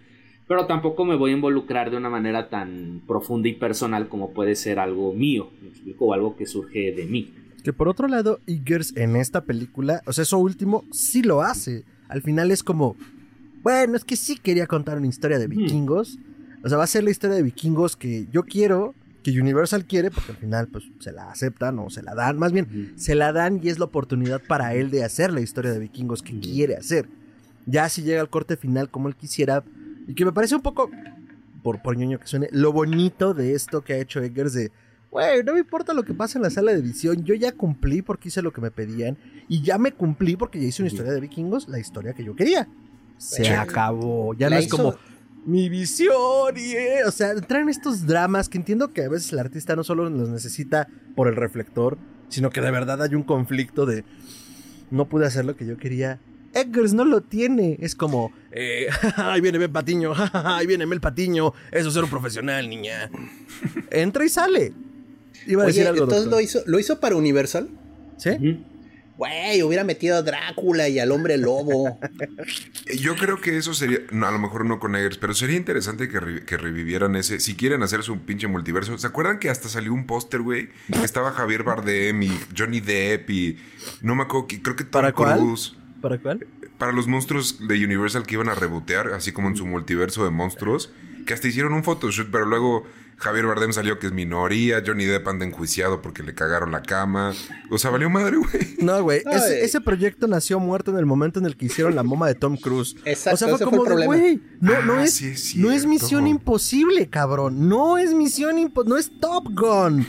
[0.46, 4.56] pero tampoco me voy a involucrar de una manera tan profunda y personal como puede
[4.56, 6.06] ser algo mío, ¿me explico?
[6.06, 7.32] O algo que surge de mí.
[7.62, 11.84] Que por otro lado, Eggers en esta película, o sea, eso último sí lo hace
[12.10, 12.96] al final es como,
[13.62, 16.18] bueno, es que sí quería contar una historia de vikingos.
[16.62, 20.10] O sea, va a ser la historia de vikingos que yo quiero, que Universal quiere,
[20.10, 23.32] porque al final pues se la aceptan o se la dan, más bien se la
[23.32, 26.76] dan y es la oportunidad para él de hacer la historia de vikingos que quiere
[26.76, 27.08] hacer.
[27.66, 29.62] Ya si llega al corte final como él quisiera,
[30.06, 30.90] y que me parece un poco,
[31.62, 34.72] por, por ñoño que suene, lo bonito de esto que ha hecho Eggers de
[35.10, 38.00] Güey, no me importa lo que pase en la sala de edición, yo ya cumplí
[38.00, 41.12] porque hice lo que me pedían y ya me cumplí porque ya hice una historia
[41.12, 42.68] de vikingos, la historia que yo quería.
[43.18, 44.94] Se acabó, ya no es como
[45.44, 46.72] mi visión y...
[46.72, 49.84] Eh, o sea, entrar en estos dramas que entiendo que a veces el artista no
[49.84, 54.04] solo los necesita por el reflector, sino que de verdad hay un conflicto de
[54.90, 56.20] no pude hacer lo que yo quería.
[56.52, 57.76] Eggers no lo tiene.
[57.80, 61.52] Es como, eh, ahí viene Mel Patiño, ahí viene Mel Patiño.
[61.70, 63.10] Eso es ser un profesional, niña.
[63.90, 64.72] Entra y sale.
[65.46, 67.70] Iba a decir algo, entonces lo hizo, lo hizo para Universal.
[68.18, 68.30] ¿Sí?
[69.20, 72.00] Güey, hubiera metido a Drácula y al hombre lobo.
[72.98, 76.56] Yo creo que eso sería, a lo mejor no con Eggers, pero sería interesante que,
[76.56, 77.38] revivieran ese.
[77.38, 78.96] Si quieren hacerse un pinche multiverso.
[78.96, 80.70] ¿Se acuerdan que hasta salió un póster, güey?
[81.04, 83.58] Estaba Javier Bardem y Johnny Depp y.
[84.00, 85.54] No me acuerdo, creo que Tom ¿Para Cuál?
[86.00, 86.46] ¿Para cuál?
[86.78, 90.30] Para los monstruos de Universal que iban a rebotear, así como en su multiverso de
[90.30, 90.94] monstruos.
[91.30, 92.84] Que hasta hicieron un photoshoot, pero luego
[93.18, 97.32] Javier Bardem salió que es minoría, Johnny Depp anda enjuiciado porque le cagaron la cama.
[97.70, 98.76] O sea, valió madre, güey.
[98.80, 99.22] No, güey.
[99.62, 102.56] Ese, proyecto nació muerto en el momento en el que hicieron la moma de Tom
[102.56, 102.96] Cruise.
[103.04, 107.68] Exacto, o sea, fue como güey, no, no, ah, es, no es misión imposible, cabrón.
[107.68, 110.04] No es misión imposible, no es Top Gun.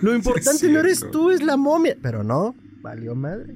[0.00, 1.98] Lo importante no eres tú, es la momia.
[2.00, 3.54] Pero no, valió madre.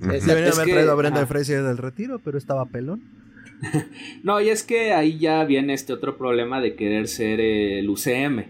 [0.00, 3.14] Deberían haber traído a Brenda de Fraser del retiro, pero estaba pelón.
[4.22, 8.44] no, y es que ahí ya viene este otro problema de querer ser el UCM.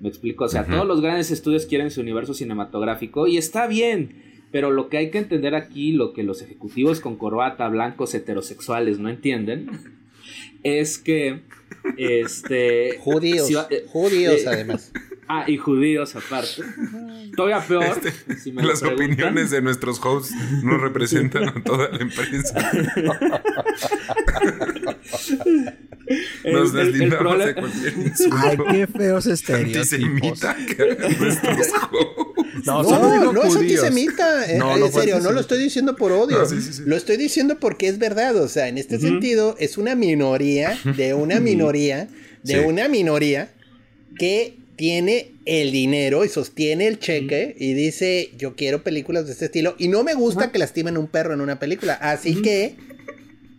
[0.00, 4.22] Me explico, o sea, todos los grandes estudios quieren su universo cinematográfico y está bien,
[4.52, 8.98] pero lo que hay que entender aquí, lo que los ejecutivos con corbata, blancos, heterosexuales
[8.98, 9.70] no entienden,
[10.62, 11.40] es que
[11.96, 14.92] este judíos, eh, judíos eh, además.
[15.28, 16.62] Ah, y judíos aparte.
[17.36, 17.84] Todavía peor.
[17.84, 22.72] Este, las opiniones de nuestros hosts no representan a toda la empresa.
[26.44, 28.36] Nos deslindamos de cualquier insulto.
[28.38, 29.92] Ay, qué feos estereotipos.
[32.64, 34.46] No, no, no es antisemita.
[34.50, 36.38] Eh, en serio, no lo estoy diciendo por odio.
[36.86, 38.36] Lo estoy diciendo porque es verdad.
[38.36, 42.08] O sea, en este sentido, es una minoría de una minoría
[42.46, 43.52] de una minoría
[44.18, 49.46] que tiene el dinero y sostiene el cheque y dice, yo quiero películas de este
[49.46, 51.94] estilo y no me gusta que lastimen un perro en una película.
[51.94, 52.76] Así que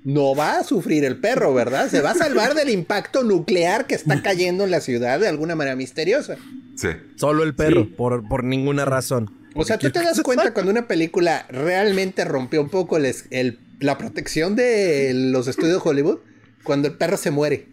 [0.03, 1.89] no va a sufrir el perro, ¿verdad?
[1.89, 5.55] Se va a salvar del impacto nuclear que está cayendo en la ciudad de alguna
[5.55, 6.37] manera misteriosa.
[6.75, 6.89] Sí.
[7.15, 9.29] Solo el perro, por, por, ninguna razón.
[9.55, 14.55] O sea, tú te das cuenta cuando una película realmente rompió un poco la protección
[14.55, 16.19] de los estudios de Hollywood,
[16.63, 17.67] cuando el perro se muere.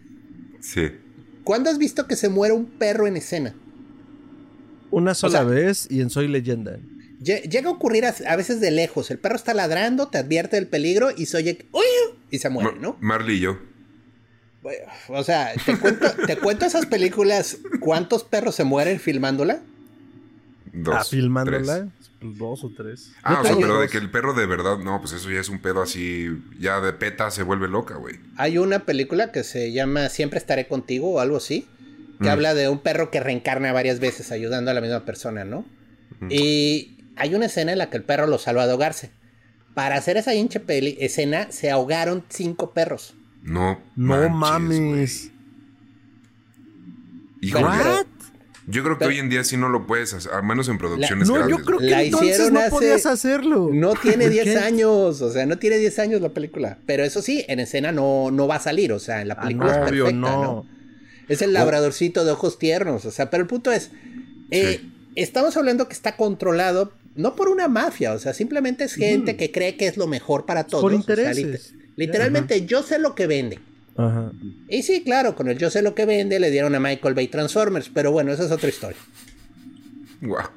[0.61, 0.91] Sí.
[1.45, 3.55] ¿Cuándo has visto que se muere un perro en escena?
[4.89, 6.79] Una sola vez y en Soy Leyenda.
[7.21, 9.11] Llega a ocurrir a, veces de lejos.
[9.11, 11.65] El perro está ladrando, te advierte del peligro y se oye
[12.31, 12.97] y se muere, ¿no?
[12.99, 13.59] Marley y yo.
[15.09, 17.59] O sea, te cuento, te cuento esas películas.
[17.79, 19.61] ¿Cuántos perros se mueren filmándola?
[20.75, 20.95] Dos.
[20.95, 21.87] Ah, filmándola.
[22.19, 23.13] Pues dos o tres.
[23.23, 25.47] Ah, o sea, pero de que el perro de verdad, no, pues eso ya es
[25.47, 26.27] un pedo así,
[26.59, 28.15] ya de peta se vuelve loca, güey.
[28.35, 31.65] Hay una película que se llama Siempre estaré contigo o algo así,
[32.19, 32.31] que mm.
[32.31, 35.65] habla de un perro que reencarna varias veces ayudando a la misma persona, ¿no?
[36.29, 39.11] Y hay una escena en la que el perro lo salva de ahogarse.
[39.73, 43.13] Para hacer esa hinche peli escena se ahogaron cinco perros.
[43.43, 45.31] No, no mames.
[47.41, 48.05] Híjole.
[48.67, 51.27] Yo creo que hoy en día sí no lo puedes hacer, al menos en producciones
[51.27, 51.57] no, grandes.
[51.57, 53.69] yo creo que La entonces no hace- podías hacerlo.
[53.71, 54.57] No tiene ¿Por 10 qué?
[54.57, 56.79] años, o sea, no tiene 10 años la película.
[56.87, 59.41] Pero eso sí, en escena no, no va a salir, o sea, en la Ah,
[59.43, 60.41] película no, es obvio, perfecta, no.
[60.43, 60.65] ¿no?
[61.29, 63.91] Es el labradorcito de ojos tiernos, o sea, pero el punto es,
[64.51, 64.91] eh, Sí.
[65.15, 69.51] estamos hablando que está controlado no por una mafia, o sea, simplemente es gente que
[69.51, 70.81] cree que es lo mejor para todos.
[70.81, 71.73] Por o sea, intereses.
[71.73, 73.59] lit- literalmente, yo sé lo que vende.
[73.97, 74.31] Ajá.
[74.69, 77.27] Y sí, claro, con el yo sé lo que vende le dieron a Michael Bay
[77.27, 78.97] Transformers, pero bueno, esa es otra historia.
[80.21, 80.47] Guau.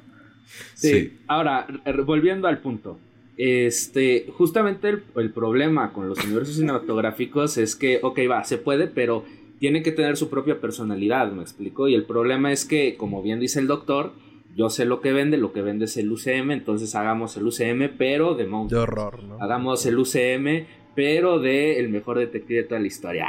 [0.75, 0.89] Sí.
[0.91, 1.17] Sí.
[1.27, 1.67] Ahora,
[2.05, 2.99] volviendo al punto.
[3.37, 8.87] Este, justamente el, el problema con los universos cinematográficos es que, ok, va, se puede,
[8.87, 9.23] pero
[9.59, 11.87] tiene que tener su propia personalidad, me explico.
[11.87, 14.11] Y el problema es que, como bien dice el doctor,
[14.55, 17.97] yo sé lo que vende, lo que vende es el UCM, entonces hagamos el UCM,
[17.97, 18.83] pero de De monstruos.
[18.83, 19.41] horror, ¿no?
[19.41, 20.65] Hagamos el UCM,
[20.99, 23.25] pero de el mejor detective de toda la historia,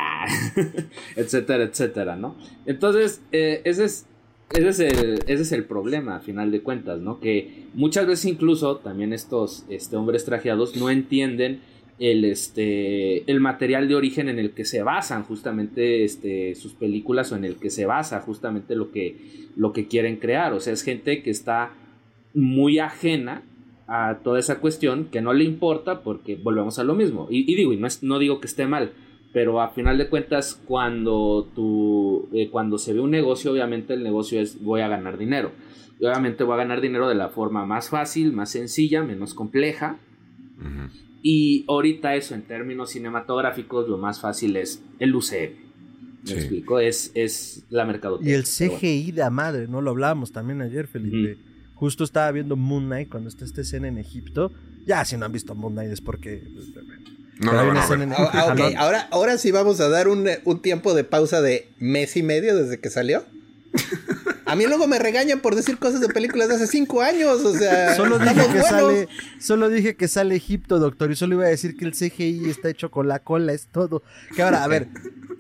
[1.16, 2.34] etcétera, etcétera, ¿no?
[2.66, 4.06] Entonces, eh, ese es
[4.52, 7.20] ese es, el, ese es el problema, a final de cuentas, ¿no?
[7.20, 11.60] Que muchas veces incluso también estos este, hombres trajeados no entienden
[12.00, 17.30] el, este, el material de origen en el que se basan justamente este, sus películas
[17.30, 20.54] o en el que se basa justamente lo que, lo que quieren crear.
[20.54, 21.72] O sea, es gente que está
[22.34, 23.44] muy ajena
[23.92, 27.26] a toda esa cuestión, que no le importa porque volvemos a lo mismo.
[27.28, 28.92] Y, y digo, y no, es- no digo que esté mal,
[29.32, 34.02] pero a final de cuentas, cuando tú, eh, cuando se ve un negocio, obviamente el
[34.04, 35.50] negocio es voy a ganar dinero.
[35.98, 39.98] Y obviamente voy a ganar dinero de la forma más fácil, más sencilla, menos compleja.
[41.22, 45.50] Y ahorita eso, en términos cinematográficos, lo más fácil es el UCM.
[46.22, 46.34] ¿Me Sí.
[46.34, 46.78] explico?
[46.80, 48.36] Es, es la Y mercadotecnia.
[48.36, 48.78] el pero bueno.
[48.80, 49.80] CGI de madre, ¿no?
[49.82, 51.38] Lo hablábamos también ayer, Felipe.
[51.80, 54.52] Justo estaba viendo Moon Knight cuando está esta escena en Egipto.
[54.86, 56.42] Ya, si no han visto Moon Knight es porque...
[56.54, 56.66] pues,
[57.40, 58.02] No escena ver.
[58.02, 58.78] en- Ah, ah, ok, Ajá, ¿no?
[58.80, 62.54] ahora, ahora sí vamos a dar un, un tiempo de pausa de mes y medio
[62.54, 63.24] desde que salió.
[64.46, 67.54] A mí luego me regañan por decir cosas de películas de hace cinco años, o
[67.56, 68.66] sea, Solo dije que buenos.
[68.68, 69.08] sale,
[69.38, 72.68] solo dije que sale Egipto, doctor, y solo iba a decir que el CGI está
[72.68, 74.02] hecho con la cola, es todo.
[74.34, 74.88] Que ahora, a ver,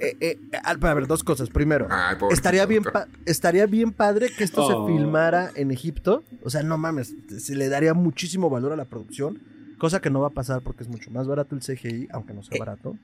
[0.00, 1.50] eh, eh, a a ver, dos cosas.
[1.50, 2.82] Primero, Ay, estaría bien,
[3.26, 4.86] estaría bien padre que esto Oh.
[4.88, 6.24] se filmara en Egipto.
[6.42, 9.38] O sea, no mames, se le daría muchísimo valor a la producción,
[9.78, 12.42] cosa que no va a pasar porque es mucho más barato el CGI, aunque no
[12.42, 12.96] sea Eh, barato.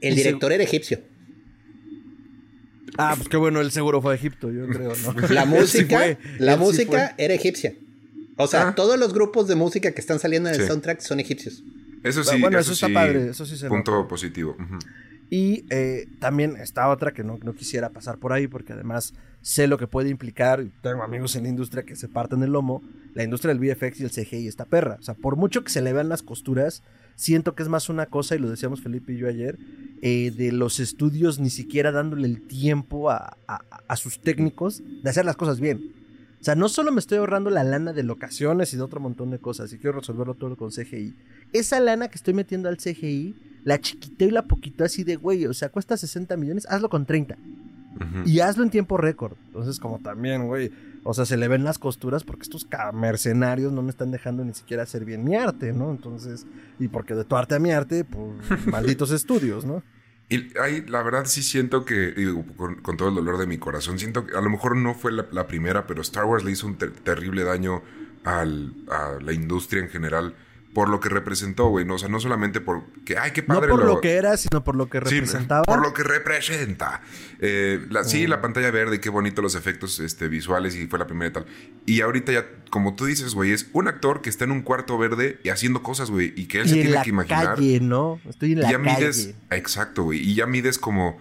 [0.00, 0.98] El director era egipcio.
[2.98, 5.12] Ah, pues qué bueno, el seguro fue a Egipto, yo creo, ¿no?
[5.30, 5.98] La Él sí música,
[6.38, 7.74] la él sí música era egipcia.
[8.36, 8.74] O sea, Ah.
[8.74, 10.66] todos los grupos de música que están saliendo en el Sí.
[10.66, 11.62] soundtrack son egipcios.
[12.02, 14.08] Eso sí, Bueno, eso, eso está sí, padre, eso sí se Punto nota.
[14.08, 14.56] positivo.
[14.58, 14.78] ujú.
[15.30, 19.68] Y eh, también está otra que no, no quisiera pasar por ahí porque además sé
[19.68, 22.82] lo que puede implicar, y tengo amigos en la industria que se parten el lomo,
[23.14, 24.96] la industria del VFX y el CGI está perra.
[24.98, 26.82] O sea, por mucho que se le vean las costuras,
[27.14, 29.56] siento que es más una cosa, y lo decíamos Felipe y yo ayer,
[30.02, 35.08] eh, de los estudios ni siquiera dándole el tiempo a, a- a sus técnicos de
[35.10, 35.92] hacer las cosas bien.
[36.40, 39.30] O sea, no solo me estoy ahorrando la lana de locaciones y de otro montón
[39.30, 41.14] de cosas y quiero resolverlo todo con CGI.
[41.52, 43.34] Esa lana que estoy metiendo al CGI,
[43.64, 47.06] la chiquité y la poquito así de, güey, o sea, cuesta 60 millones, hazlo con
[47.06, 47.36] 30.
[47.96, 48.22] Ujú.
[48.28, 49.34] Y hazlo en tiempo récord.
[49.48, 50.70] Entonces, como también, güey,
[51.02, 54.54] o sea, se le ven las costuras porque estos mercenarios no me están dejando ni
[54.54, 55.90] siquiera hacer bien mi arte, ¿no?
[55.90, 56.46] Entonces,
[56.78, 58.32] y porque de tu arte a mi arte, pues,
[58.66, 59.82] malditos estudios, ¿no?
[60.28, 63.58] Y ahí, la verdad, sí siento que, digo, con, con todo el dolor de mi
[63.58, 66.52] corazón, siento que a lo mejor no fue la, la primera, pero Star Wars le
[66.52, 67.82] hizo un ter- terrible daño
[68.22, 70.34] al- a la industria en general
[70.72, 71.84] por lo que representó, güey.
[71.84, 74.36] No, o sea, no solamente por que, ay, qué No padre por lo que era,
[74.36, 75.62] sino por lo que Sí, representaba.
[75.64, 77.02] por lo que representa.
[77.40, 78.30] Eh, la- Sí, Mm.
[78.30, 81.46] la pantalla verde, qué bonito los efectos este, visuales y fue la primera y tal.
[81.86, 84.96] Y ahorita ya, como tú dices, güey, es un actor que está en un cuarto
[84.96, 87.56] verde y haciendo cosas, güey, y que él se en tiene la que imaginar.
[87.56, 88.20] calle, ¿no?
[88.28, 88.96] Estoy en la y ya calle.
[89.00, 91.20] mides, exacto, güey, y ya mides como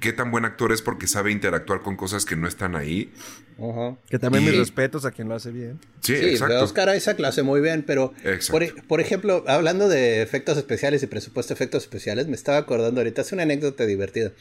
[0.00, 3.12] qué tan buen actor es porque sabe interactuar con cosas que no están ahí.
[4.08, 5.80] Que también Y- mis respetos a quien lo hace bien.
[6.00, 6.62] Sí, Sí, exacto.
[6.62, 8.12] Oscar Isaac lo hace muy bien, pero
[8.50, 12.58] por, e- por ejemplo, hablando de efectos especiales y presupuesto de efectos especiales, me estaba
[12.58, 14.32] acordando ahorita, es una anécdota divertida.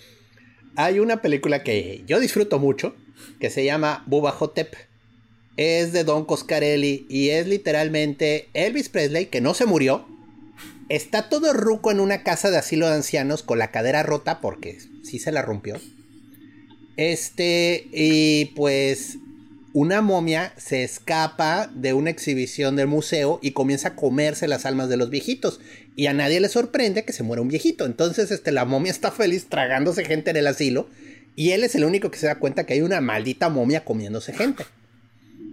[0.75, 2.95] Hay una película que yo disfruto mucho,
[3.39, 4.75] que se llama Bubba Hotep.
[5.57, 10.05] Es de Don Coscarelli y es literalmente Elvis Presley, que no se murió.
[10.89, 14.77] Está todo ruco en una casa de asilo de ancianos con la cadera rota porque
[15.07, 15.79] sí se la rompió.
[16.97, 19.17] Este, y pues
[19.73, 24.89] una momia se escapa de una exhibición del museo y comienza a comerse las almas
[24.89, 25.59] de los viejitos.
[25.95, 27.85] Y a nadie le sorprende que se muera un viejito.
[27.85, 30.89] Entonces, este, la momia está feliz tragándose gente en el asilo.
[31.35, 34.33] Y él es el único que se da cuenta que hay una maldita momia comiéndose
[34.33, 34.65] gente.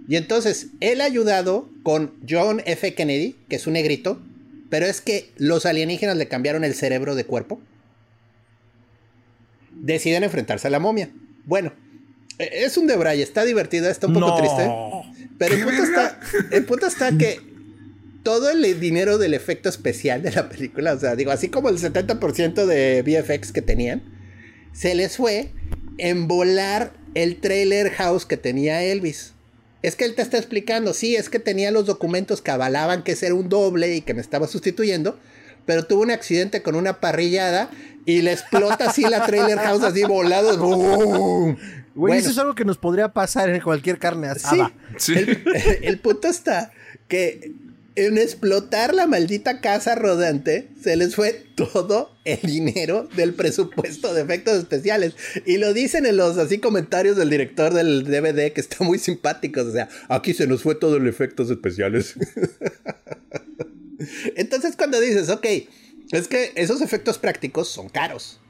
[0.09, 2.95] Y entonces, él ha ayudado con John F.
[2.95, 4.23] Kennedy, que es un negrito.
[4.71, 7.61] Pero es que los alienígenas le cambiaron el cerebro de cuerpo.
[9.85, 11.11] Deciden enfrentarse a la momia.
[11.45, 11.73] Bueno,
[12.39, 14.69] Eh, es un Debray, está divertida, está un poco triste.
[15.39, 16.21] Pero el punto, está,
[16.51, 17.41] el punto está que
[18.25, 21.79] todo el dinero del efecto especial de la película, o sea, digo, así como el
[21.79, 24.03] 70% de VFX que tenían,
[24.73, 25.51] se les fue
[25.99, 29.33] en volar el trailer house que tenía Elvis.
[29.83, 33.13] Es que él te está explicando, sí, es que tenía los documentos que avalaban que
[33.13, 35.21] ese era un doble y que me estaba sustituyendo,
[35.67, 37.71] pero tuvo un accidente con una parrillada
[38.07, 41.57] y le explota así la trailer house así volado.
[41.95, 44.73] Güey, eso es algo que nos podría pasar en cualquier carne asada.
[44.97, 45.15] Sí,
[45.83, 46.73] El, punto está
[47.07, 47.53] que
[47.95, 54.23] en explotar la maldita casa rodante se les fue todo el dinero del presupuesto de
[54.23, 55.15] efectos especiales.
[55.47, 59.67] Y lo dicen en los así comentarios del director del DVD que está muy simpáticos.
[59.67, 62.17] O sea, aquí se nos fue todo el efectos especiales.
[64.37, 65.47] Entonces cuando dices, ok,
[66.13, 68.41] es que esos efectos prácticos son caros.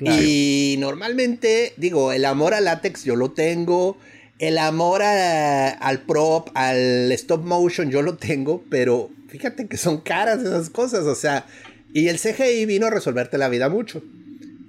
[0.00, 3.96] Y normalmente, digo, el amor al látex yo lo tengo.
[4.38, 8.64] El amor al prop, al stop motion, yo lo tengo.
[8.68, 11.04] Pero fíjate que son caras esas cosas.
[11.04, 11.46] O sea,
[11.92, 14.02] y el CGI vino a resolverte la vida mucho.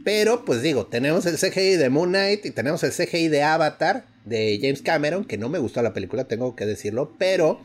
[0.03, 4.05] Pero, pues digo, tenemos el CGI de Moon Knight y tenemos el CGI de Avatar
[4.25, 7.61] de James Cameron, que no me gustó la película, tengo que decirlo, pero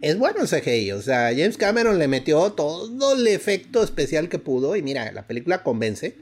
[0.00, 0.92] es bueno el CGI.
[0.92, 5.26] O sea, James Cameron le metió todo el efecto especial que pudo y mira, la
[5.26, 6.16] película convence.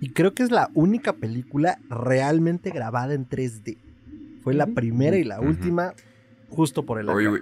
[0.00, 3.78] Y creo que es la única película realmente grabada en 3D.
[4.42, 5.94] Fue la primera y la última
[6.48, 7.38] justo por el año.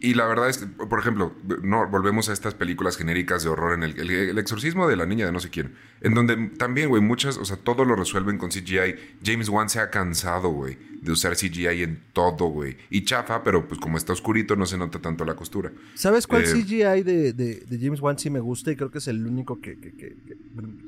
[0.00, 3.74] Y la verdad es que, por ejemplo, no volvemos a estas películas genéricas de horror
[3.74, 7.00] en el, el, exorcismo de la niña de no sé quién, en donde también, güey,
[7.00, 8.96] muchas, o sea, todo lo resuelven con CGI.
[9.24, 12.76] James Wan se ha cansado, güey, de usar CGI en todo, güey.
[12.88, 15.72] Y chafa, pero pues como está oscurito no se nota tanto la costura.
[15.94, 19.08] ¿Sabes cuál eh, CGI de, de, James Wan sí me gusta y creo que es
[19.08, 20.16] el único que, que, que,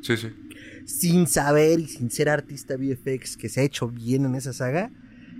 [0.02, 0.28] Sí, sí.
[0.86, 4.92] Sin saber y sin ser artista VFX que se ha hecho bien en esa saga,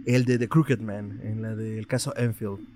[0.07, 2.66] el de The Crooked Man, en la del caso Enfield.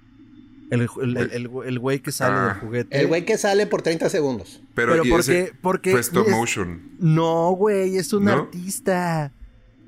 [0.70, 2.58] El, güey que sale del ah.
[2.60, 3.00] juguete.
[3.00, 4.62] El güey que sale por 30 segundos.
[4.74, 6.92] Pero, porque, porque fue stop motion.
[6.98, 9.32] No, güey, es un artista.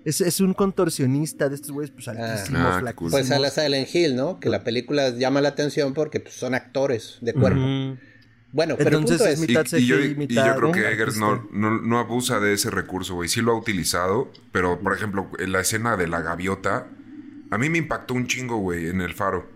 [0.04, 4.16] Es, un contorsionista de estos güeyes, pues altísimos, ah, ah Pues a la Silent Hill,
[4.16, 4.40] ¿no?
[4.40, 7.60] Que la película llama la atención porque pues, son actores de cuerpo.
[8.52, 9.82] Bueno, pero Entonces, el punto es...
[9.82, 13.28] y, yo, y, yo, creo que Eggers no, no, abusa de ese recurso, güey.
[13.28, 16.88] Sí lo ha utilizado, pero por ejemplo, en la escena de la gaviota,
[17.50, 19.48] a mí me impactó un chingo, güey, en el faro.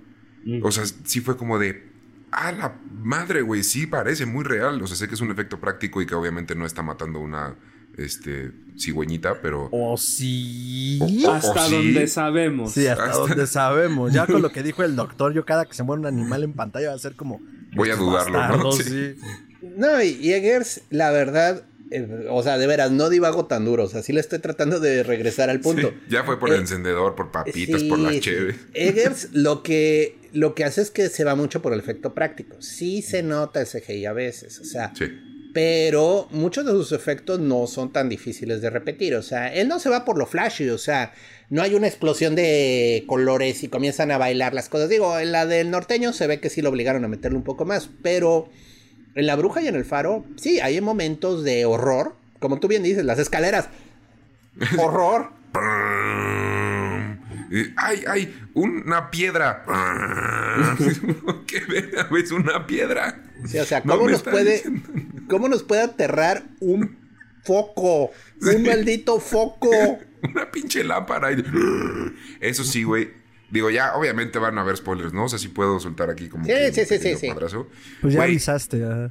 [0.62, 1.92] O sea, sí fue como de.
[2.30, 3.62] ¡Ah, la madre, güey!
[3.62, 4.82] Sí, parece muy real.
[4.82, 7.56] O sea, sé que es un efecto práctico y que obviamente no está matando una
[7.98, 9.68] este, cigüeñita, pero.
[9.72, 10.98] O sí.
[11.28, 12.72] hasta donde sabemos.
[12.72, 14.12] Sí, hasta, donde sabemos.
[14.12, 16.52] Ya con lo que dijo el doctor, yo cada que se muere un animal en
[16.52, 17.40] pantalla va a ser como.
[17.74, 18.72] Voy a dudarlo, ¿no?
[18.72, 19.16] Sí.
[19.76, 23.84] No, y Eggers, la verdad, eh, o sea, de veras, no divago tan duro.
[23.84, 25.92] O sea, sí le estoy tratando de regresar al punto.
[26.08, 28.56] ya fue por el eh, encendedor, por papitas, por la cheve.
[28.74, 32.56] Eggers lo que lo que hace es que se va mucho por el efecto práctico.
[32.60, 34.92] Sí se nota el CGI a veces, o sea.
[35.54, 39.14] Pero muchos de sus efectos no son tan difíciles de repetir.
[39.14, 40.68] O sea, él no se va por lo flashy.
[40.68, 41.14] O sea,
[41.48, 44.88] no hay una explosión de colores y comienzan a bailar las cosas.
[44.88, 47.64] Digo, en la del norteño se ve que sí lo obligaron a meterle un poco
[47.64, 47.88] más.
[48.02, 48.48] Pero
[49.14, 52.16] en la bruja y en el faro, sí, hay momentos de horror.
[52.40, 53.68] Como tú bien dices, las escaleras.
[54.78, 55.30] Horror.
[57.76, 58.48] ¡Ay, ay!
[58.54, 59.64] ¡Una piedra!
[61.46, 62.08] ¡Qué verga!
[62.10, 63.22] ¿Ves una piedra?
[63.46, 64.62] Sí, o sea, ¿cómo, nos puede,
[65.28, 66.96] ¿cómo nos puede aterrar un
[67.42, 68.10] foco?
[68.40, 69.70] Un maldito foco.
[70.22, 71.28] una pinche lámpara.
[72.40, 73.10] Eso sí, güey.
[73.50, 75.24] Digo, ya, obviamente van a haber spoilers, ¿no?
[75.24, 76.44] O sea, sí puedo soltar aquí como.
[76.44, 77.28] Sí, sí, sí, sí, sí.
[78.00, 79.10] Pues ya avisaste, ya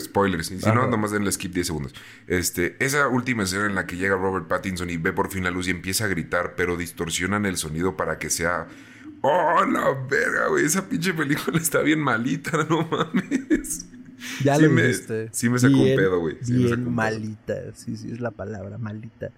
[0.00, 0.46] spoilers.
[0.46, 1.94] Si no, nomás denle skip 10 segundos.
[2.26, 5.50] Este, esa última escena en la que llega Robert Pattinson y ve por fin la
[5.50, 8.66] luz y empieza a gritar, pero distorsionan el sonido para que sea.
[9.22, 10.66] ¡Oh, la verga, güey!
[10.66, 13.86] Esa pinche película está bien malita, no mames.
[14.42, 15.28] Ya lo me, viste.
[15.32, 16.36] Sí me sacó un pedo, güey.
[16.46, 17.72] bien malita.
[17.74, 19.30] Sí, sí, es la palabra, malita.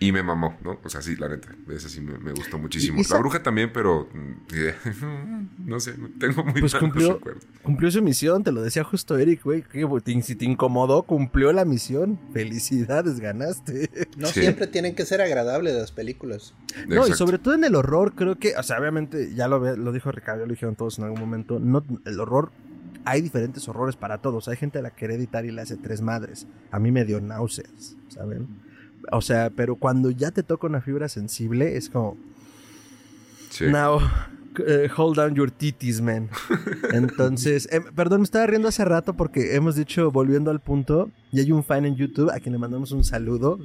[0.00, 0.78] Y me mamó, ¿no?
[0.84, 1.48] O sea, sí, la neta.
[1.70, 3.02] Esa sí me, gustó muchísimo.
[3.10, 4.08] La bruja también, pero.
[4.12, 7.20] Mm, no sé, tengo muy pues cumplió,
[7.62, 9.64] cumplió su misión, te lo decía justo Eric, güey.
[10.22, 12.20] Si te incomodó, cumplió la misión.
[12.32, 13.90] Felicidades, ganaste.
[14.16, 16.54] No siempre tienen que ser agradables las películas.
[16.86, 18.54] No, y sobre todo en el horror, creo que.
[18.56, 21.58] O sea, obviamente, ya lo, lo dijo Ricardo, lo dijeron todos en algún momento.
[21.58, 22.52] No, el horror
[23.04, 24.48] hay diferentes horrores para todos.
[24.48, 26.46] Hay gente a la que hereditar y le hace tres madres.
[26.70, 28.67] A mí me dio náuseas, ¿saben?
[29.12, 32.16] O sea, pero cuando ya te toca una fibra sensible, es como.
[33.50, 33.66] Sí.
[33.66, 34.00] No,
[34.66, 36.28] eh, hold down your titties, man.
[36.92, 41.40] Entonces, em, perdón, me estaba riendo hace rato porque hemos dicho, volviendo al punto, y
[41.40, 43.58] hay un fan en YouTube a quien le mandamos un saludo.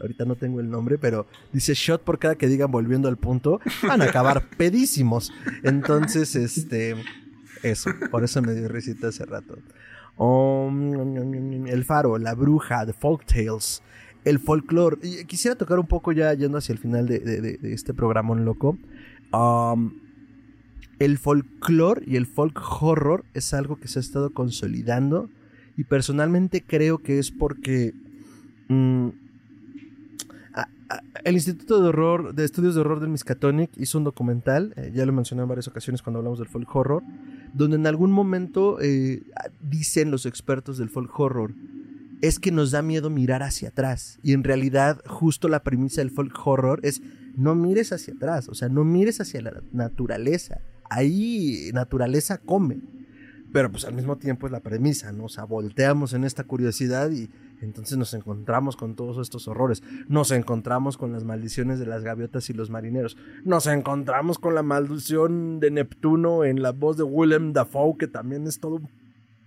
[0.00, 3.60] Ahorita no tengo el nombre, pero dice shot por cada que digan volviendo al punto.
[3.86, 5.32] Van a acabar pedísimos.
[5.62, 6.96] Entonces, este.
[7.62, 9.58] Eso, por eso me dio risita hace rato.
[10.16, 13.82] Um, el faro, la bruja, The Folk Tales,
[14.28, 14.98] el folclore.
[15.02, 18.78] Y quisiera tocar un poco ya yendo hacia el final de, este programa loco.
[19.32, 20.00] Um,
[20.98, 25.30] el folclore y el folk horror es algo que se ha estado consolidando
[25.76, 27.94] y personalmente creo que es porque
[28.68, 29.08] mm,
[31.24, 35.06] el Instituto de Horror, de Estudios de Horror del Miskatonic hizo un documental, eh, ya
[35.06, 37.02] lo mencioné en varias ocasiones cuando hablamos del folk horror,
[37.52, 39.22] donde en algún momento eh,
[39.60, 41.54] dicen los expertos del folk horror,
[42.20, 44.18] es que nos da miedo mirar hacia atrás.
[44.22, 47.02] Y en realidad, justo la premisa del folk horror es
[47.36, 50.60] no mires hacia atrás, o sea, no mires hacia la naturaleza.
[50.90, 52.80] Ahí naturaleza come.
[53.52, 55.24] Pero pues al mismo tiempo es la premisa, ¿no?
[55.24, 57.30] O sea, volteamos en esta curiosidad y
[57.62, 59.82] entonces nos encontramos con todos estos horrores.
[60.06, 63.16] Nos encontramos con las maldiciones de las gaviotas y los marineros.
[63.44, 68.46] Nos encontramos con la maldición de Neptuno en la voz de Willem Dafoe, que también
[68.46, 68.82] es todo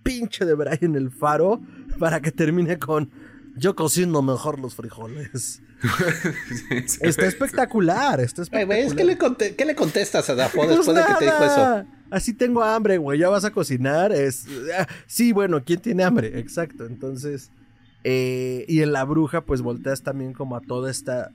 [0.02, 1.60] pinche de Brian el Faro,
[1.98, 3.10] para que termine con
[3.56, 5.62] yo cocino mejor los frijoles.
[7.00, 8.96] está espectacular, está espectacular.
[8.96, 11.84] ¿qué, le ¿Qué le contestas a Dafoe pues después de que te dijo eso?
[12.10, 14.12] Así tengo hambre, güey, ya vas a cocinar.
[14.12, 14.46] Es...
[14.78, 16.38] Ah, sí, bueno, ¿quién tiene hambre?
[16.38, 17.50] Exacto, entonces...
[18.04, 21.30] Eh, y en La Bruja, pues volteas también como a toda esta...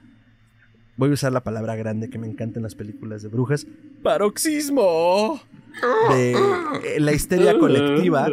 [0.98, 3.68] Voy a usar la palabra grande que me encanta en las películas de brujas.
[4.04, 5.40] Paroxismo.
[6.10, 8.30] De eh, la histeria colectiva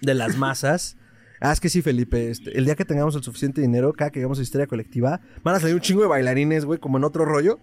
[0.00, 0.96] de las masas
[1.44, 2.30] Ah, es que sí, Felipe.
[2.30, 5.60] Este, el día que tengamos el suficiente dinero, cada que hagamos historia colectiva, van a
[5.60, 7.58] salir un chingo de bailarines, güey, como en otro rollo.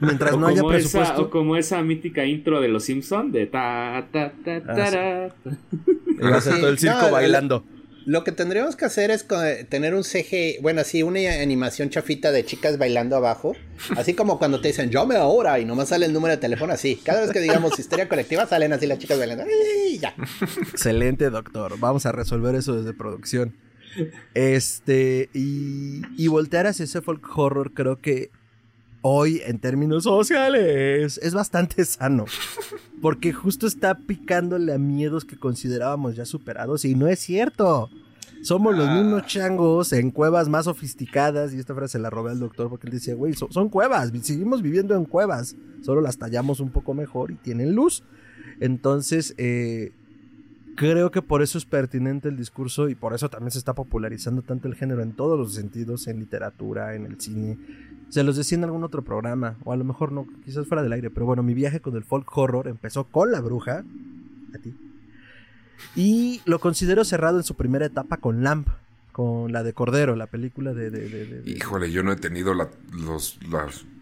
[0.00, 1.22] Mientras no haya presupuesto.
[1.22, 5.30] o como esa mítica intro de Los Simpson de ta ta ta ta, ah,
[6.20, 7.64] ta, todo el circo bailando.
[8.06, 9.26] Lo que tendríamos que hacer es
[9.68, 13.56] tener un CG, bueno, así una animación chafita de chicas bailando abajo.
[13.96, 17.00] Así como cuando te dicen, llame ahora y nomás sale el número de teléfono así.
[17.04, 19.44] Cada vez que digamos historia colectiva salen así las chicas bailando.
[20.00, 20.14] ya.
[20.72, 21.80] Excelente, doctor.
[21.80, 23.56] Vamos a resolver eso desde producción.
[24.34, 28.30] Este, y, y voltear hacia ese folk horror creo que
[29.08, 32.24] hoy en términos sociales es bastante sano.
[33.00, 37.88] Porque justo está picándole a miedos que considerábamos ya superados y no es cierto.
[38.42, 39.26] Somos los mismos ah.
[39.26, 41.54] changos en cuevas más sofisticadas.
[41.54, 44.96] Y esta frase la robé al doctor porque él decía, güey, son, cuevas, seguimos viviendo
[44.96, 45.56] en cuevas.
[45.82, 48.02] Solo las tallamos un poco mejor y tienen luz.
[48.58, 49.92] Entonces, eh,
[50.76, 54.42] creo que por eso es pertinente el discurso y por eso también se está popularizando
[54.42, 57.58] tanto el género en todos los sentidos, en literatura, en el cine,
[58.10, 60.92] se los decía en algún otro programa, o a lo mejor no, quizás fuera del
[60.92, 63.84] aire, pero bueno, mi viaje con el folk horror empezó con La Bruja,
[64.54, 64.74] a ti,
[65.96, 68.68] y lo considero cerrado en su primera etapa con Lamp,
[69.12, 71.42] con la de Cordero, la película de...
[71.46, 72.68] Híjole, yo no he tenido las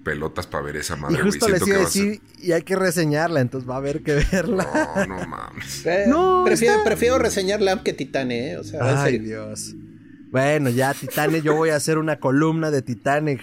[0.05, 1.16] pelotas para ver esa madre.
[1.18, 4.14] Y justo les iba a decir, y hay que reseñarla, entonces va a haber que
[4.32, 4.68] verla.
[4.96, 5.84] No, no mames.
[6.07, 8.59] no, prefiero, prefiero reseñar Lamp que Titane, ¿eh?
[8.59, 9.74] O sea, Ay, Dios.
[10.30, 13.40] Bueno, ya Titane, yo voy a hacer una columna de Titane.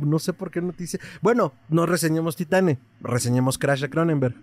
[0.00, 1.00] No sé por qué no te dice.
[1.20, 4.36] Bueno, no reseñemos Titane, reseñemos Crash de Cronenberg.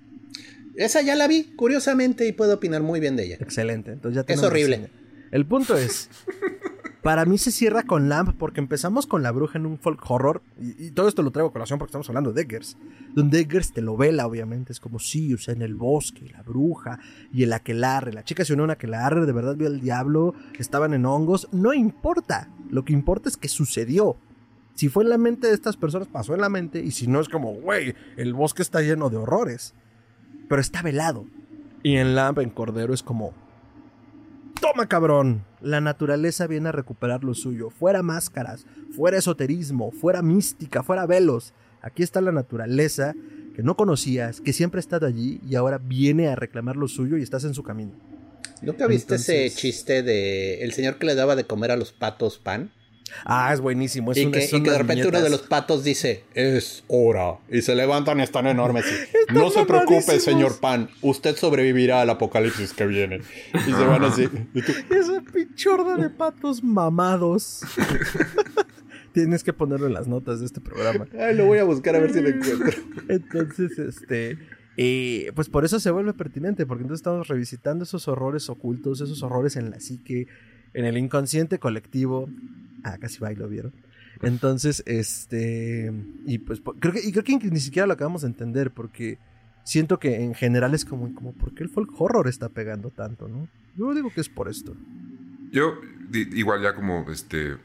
[0.76, 3.38] Esa ya la vi, curiosamente, y puedo opinar muy bien de ella.
[3.40, 4.90] Excelente, entonces ya Es horrible.
[5.32, 6.10] El punto es,
[7.06, 10.42] para mí se cierra con Lamp porque empezamos con la bruja en un folk horror.
[10.60, 12.78] Y, todo esto lo traigo a colación porque estamos hablando de Eggers.
[13.14, 14.74] Donde Eggers te lo vela, obviamente.
[14.74, 16.98] Es como, sí, o sea, en el bosque, la bruja
[17.32, 18.12] y el aquelarre.
[18.12, 21.48] La chica se unió a un aquelarre, de verdad vio al diablo, estaban en hongos.
[21.52, 22.50] No importa.
[22.72, 24.18] Lo que importa es que sucedió.
[24.74, 26.80] Si fue en la mente de estas personas, pasó en la mente.
[26.80, 29.76] Y si no, es como, güey, el bosque está lleno de horrores.
[30.50, 31.28] Pero está velado.
[31.84, 33.36] Y en Lamp, en Cordero, es como,
[34.62, 35.44] Toma cabrón.
[35.62, 37.70] La naturaleza viene a recuperar lo suyo.
[37.70, 41.54] Fuera máscaras, fuera esoterismo, fuera mística, fuera velos.
[41.82, 43.14] Aquí está la naturaleza
[43.56, 47.18] que no conocías, que siempre ha estado allí y ahora viene a reclamar lo suyo
[47.18, 47.92] y estás en su camino.
[48.62, 52.38] ¿Nunca viste ese chiste de el señor que le daba de comer a los patos
[52.38, 52.72] pan?
[53.24, 54.12] Ah, es buenísimo.
[54.12, 57.38] Es y, que, de repente uno de los patos dice, es hora.
[57.50, 58.86] Y se levantan y están enormes.
[59.34, 60.90] no se preocupe, señor Pan.
[61.02, 63.22] Usted sobrevivirá al apocalipsis que viene.
[63.54, 64.28] Y se van así.
[64.90, 67.62] Esa pichorda de patos mamados.
[69.14, 71.08] Tienes que ponerlo en las notas de este programa.
[71.18, 72.82] Ay, lo voy a buscar a ver si lo encuentro.
[73.08, 74.38] Entonces, este...
[74.78, 79.24] Eh, pues por eso se vuelve pertinente, porque entonces estamos revisitando esos horrores ocultos, esos
[79.24, 80.28] horrores en la psique,
[80.74, 82.28] en el inconsciente colectivo,
[82.86, 83.74] Ah, casi bailo, ¿vieron?
[84.22, 85.92] Entonces, este.
[86.28, 89.18] Y pues creo que, y creo que ni siquiera lo acabamos de entender, porque
[89.64, 93.28] siento que en general es como, como ¿por qué el folk horror está pegando tanto,
[93.28, 93.48] no?
[93.76, 94.76] Yo digo que es por esto.
[95.52, 95.82] Yo,
[96.14, 97.58] igual ya como este.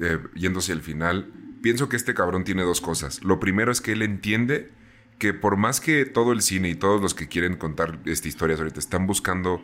[0.00, 1.30] Eh, yéndose al final,
[1.62, 3.22] pienso que este cabrón tiene dos cosas.
[3.22, 4.72] Lo primero es que él entiende
[5.18, 8.56] que por más que todo el cine y todos los que quieren contar esta historia
[8.56, 9.62] ahorita están buscando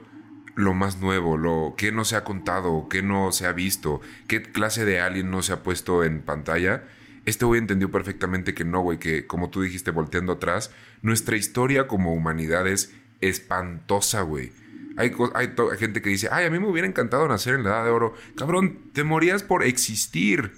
[0.57, 4.42] lo más nuevo, lo que no se ha contado, que no se ha visto, qué
[4.42, 6.84] clase de alien no se ha puesto en pantalla.
[7.26, 11.86] Este güey entendió perfectamente que no, güey, que como tú dijiste volteando atrás, nuestra historia
[11.86, 14.50] como humanidad es espantosa, güey.
[14.96, 17.84] Hay, hay, gente que dice, ay, a mí me hubiera encantado nacer en la edad
[17.84, 18.14] de oro.
[18.36, 20.52] Cabrón, te morías por existir.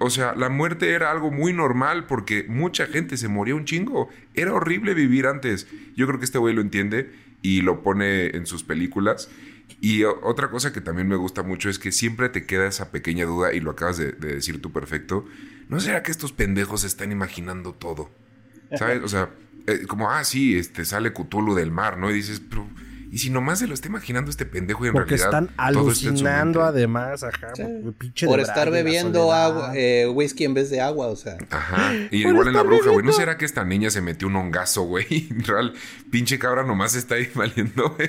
[0.00, 4.10] O sea, la muerte era algo muy normal porque mucha gente se moría un chingo.
[4.34, 5.66] Era horrible vivir antes.
[5.96, 7.10] Yo creo que este güey lo entiende
[7.44, 9.28] y lo pone en sus películas.
[9.82, 13.26] Y otra cosa que también me gusta mucho es que siempre te queda esa pequeña
[13.26, 15.26] duda, y lo acabas de, decir tú perfecto,
[15.68, 18.10] ¿no será que estos pendejos están imaginando todo?
[18.78, 19.02] ¿Sabes?
[19.02, 19.30] O sea,
[19.66, 22.10] eh, como, ah, sí, este, sale Cthulhu del mar, ¿no?
[22.10, 22.66] Y dices, pero
[23.14, 25.28] y si nomás se lo está imaginando este pendejo y en Porque realidad.
[25.28, 27.52] están alucinando además, ajá.
[28.26, 31.36] Por estar bebiendo agua, eh, whisky en vez de agua, o sea.
[31.48, 31.92] Ajá.
[32.10, 33.06] Y igual en la bruja, güey.
[33.06, 35.28] ¿No será que esta niña se metió un hongazo, güey?
[35.46, 35.74] Real,
[36.10, 37.96] pinche cabra nomás está ahí valiendo.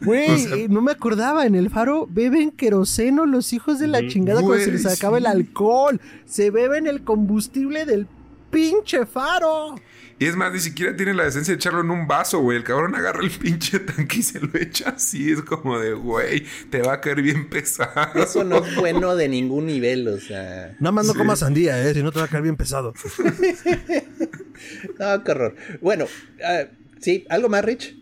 [0.00, 1.46] Güey, no me acordaba.
[1.46, 5.26] En el faro beben queroseno los hijos de la chingada cuando se les acaba el
[5.26, 6.00] alcohol.
[6.24, 8.08] Se beben el combustible del
[8.54, 9.74] pinche faro.
[10.16, 12.56] Y es más, ni siquiera tiene la decencia de echarlo en un vaso, güey.
[12.56, 15.32] El cabrón agarra el pinche tanque y se lo echa así.
[15.32, 18.22] Es como de, güey, te va a caer bien pesado.
[18.22, 20.76] Eso no es bueno de ningún nivel, o sea.
[20.78, 21.94] Nada más no comas sandía, ¿eh?
[21.94, 22.94] Si no te va a caer bien pesado.
[25.00, 25.56] no, qué horror.
[25.80, 26.68] Bueno, uh,
[27.00, 27.96] sí, ¿algo más, Rich?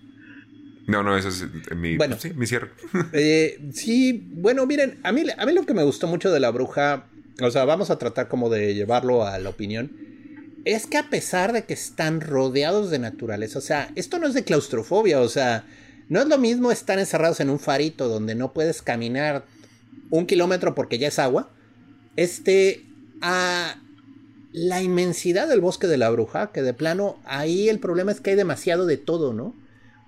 [0.86, 2.72] No, no, eso es mi, bueno, sí, mi cierre.
[3.12, 6.50] eh, sí, bueno, miren, a mí, a mí lo que me gustó mucho de la
[6.50, 7.06] bruja,
[7.40, 10.11] o sea, vamos a tratar como de llevarlo a la opinión
[10.64, 14.34] es que a pesar de que están rodeados de naturaleza, o sea, esto no es
[14.34, 15.64] de claustrofobia, o sea,
[16.08, 19.44] no es lo mismo estar encerrados en un farito donde no puedes caminar
[20.10, 21.50] un kilómetro porque ya es agua,
[22.16, 22.84] este,
[23.20, 23.76] a
[24.52, 28.30] la inmensidad del bosque de la bruja, que de plano ahí el problema es que
[28.30, 29.54] hay demasiado de todo, ¿no?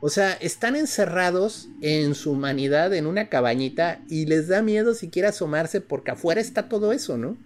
[0.01, 5.31] O sea, están encerrados en su humanidad en una cabañita y les da miedo siquiera
[5.31, 7.39] asomarse porque afuera está todo eso, ¿no?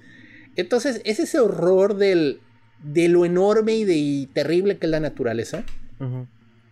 [0.56, 2.40] Entonces, es ese horror del,
[2.83, 5.64] de lo enorme y de terrible que es la naturaleza.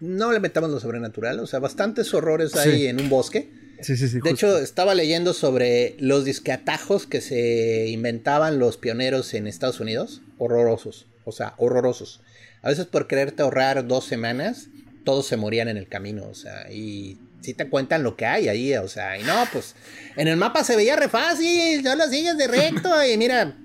[0.00, 3.50] No le metamos lo sobrenatural, o sea, bastantes horrores hay en un bosque.
[3.80, 9.34] Sí, sí, sí, de hecho, estaba leyendo sobre los disqueatajos que se inventaban los pioneros
[9.34, 10.22] en Estados Unidos.
[10.38, 12.20] Horrorosos, o sea, horrorosos.
[12.62, 14.68] A veces por quererte ahorrar dos semanas,
[15.04, 18.48] todos se morían en el camino, o sea, y si te cuentan lo que hay
[18.48, 19.76] ahí, o sea, y no, pues
[20.16, 23.56] en el mapa se veía re fácil, ya lo sigues de recto y mira,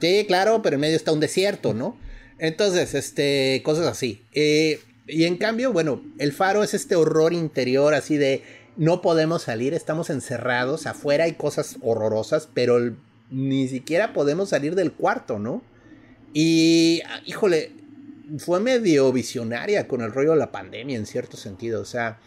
[0.00, 1.96] Sí, claro, pero en medio está un desierto, ¿no?
[2.38, 4.24] Entonces, este, cosas así.
[4.32, 8.42] Eh, y en cambio, bueno, el faro es este horror interior así de
[8.76, 12.94] no podemos salir, estamos encerrados, afuera hay cosas horrorosas, pero
[13.30, 15.62] ni siquiera podemos salir del cuarto, ¿no?
[16.32, 17.72] Y, híjole,
[18.38, 22.20] fue medio visionaria con el rollo de la pandemia en cierto sentido, o sea,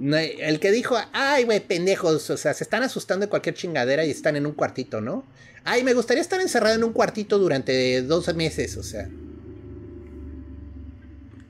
[0.00, 4.10] el que dijo, ay, güey, pendejos, o sea, se están asustando de cualquier chingadera y
[4.10, 5.24] están en un cuartito, ¿no?
[5.64, 9.08] Ay, me gustaría estar encerrado en un cuartito durante 12 meses, o sea.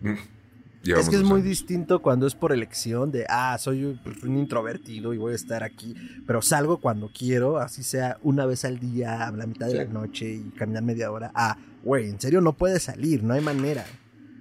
[0.82, 4.00] Es que es muy distinto cuando es por elección de, ah, soy un,
[4.38, 5.94] introvertido y voy a estar aquí,
[6.26, 9.84] pero salgo cuando quiero, así sea una vez al día, a la mitad de la
[9.84, 11.30] noche y caminar media hora.
[11.34, 13.84] Ah, güey, en serio no puedes salir, no hay manera.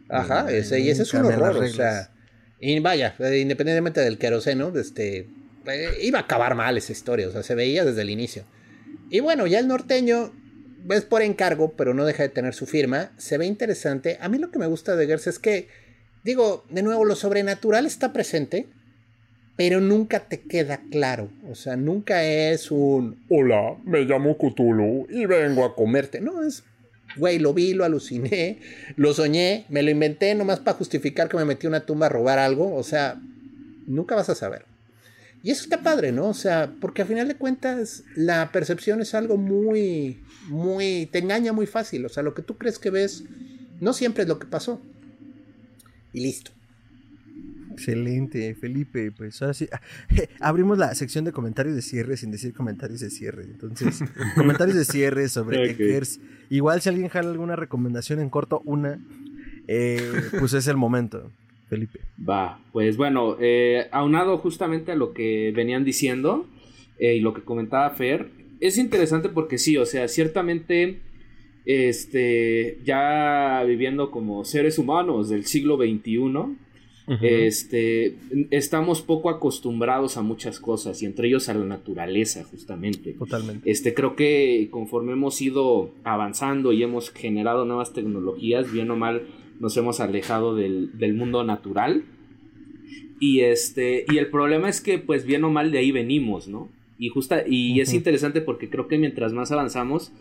[0.08, 2.10] Ajá, ese, y ese es un horror, o sea.
[2.62, 5.30] Y vaya, eh, independientemente del queroseno, este,
[5.66, 8.44] eh, iba a acabar mal esa historia, o sea, se veía desde el inicio.
[9.10, 10.32] Y bueno, ya el norteño
[10.90, 13.12] es por encargo, pero no deja de tener su firma.
[13.18, 14.18] Se ve interesante.
[14.22, 15.68] A mí lo que me gusta de Gers es que,
[16.24, 18.68] digo, de nuevo, lo sobrenatural está presente,
[19.56, 21.30] pero nunca te queda claro.
[21.50, 26.22] O sea, nunca es un Hola, me llamo Cthulhu y vengo a comerte.
[26.22, 26.64] No, es
[27.18, 28.60] güey, lo vi, lo aluciné,
[28.96, 32.10] lo soñé, me lo inventé nomás para justificar que me metí a una tumba a
[32.10, 32.76] robar algo.
[32.76, 33.20] O sea,
[33.88, 34.66] nunca vas a saber.
[35.42, 36.28] Y eso está padre, ¿no?
[36.28, 41.54] O sea, porque al final de cuentas la percepción es algo muy, muy, te engaña
[41.54, 42.06] muy fácil.
[42.06, 43.24] O sea, lo que tú crees que ves
[43.80, 44.82] no siempre es lo que pasó.
[46.12, 46.52] Y listo.
[47.72, 49.12] Excelente, Felipe.
[49.14, 49.70] Pues ahora sí,
[50.42, 53.44] abrimos la sección de comentarios de cierre sin decir comentarios de cierre.
[53.44, 54.04] Entonces,
[54.36, 56.02] comentarios de cierre sobre okay.
[56.50, 59.00] Igual si alguien jala alguna recomendación en corto, una,
[59.68, 61.32] eh, pues es el momento.
[61.70, 62.00] Felipe.
[62.28, 66.48] Va, pues bueno, eh, aunado justamente a lo que venían diciendo,
[66.98, 71.00] eh, y lo que comentaba Fer, es interesante porque sí, o sea, ciertamente
[71.66, 76.58] este, ya viviendo como seres humanos del siglo XXI,
[77.22, 78.18] este,
[78.52, 83.14] estamos poco acostumbrados a muchas cosas y entre ellos a la naturaleza, justamente.
[83.14, 83.70] Totalmente.
[83.70, 89.24] Este, creo que conforme hemos ido avanzando y hemos generado nuevas tecnologías, bien o mal
[89.60, 92.04] nos hemos alejado del, mundo natural.
[93.20, 96.70] Y este, y el problema es que, pues, bien o mal de ahí venimos, ¿no?
[96.98, 100.12] Y justa, y es interesante porque creo que mientras más avanzamos,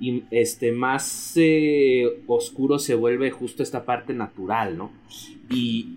[0.00, 4.92] y este más eh, oscuro se vuelve justo esta parte natural, ¿no?
[5.50, 5.88] Y,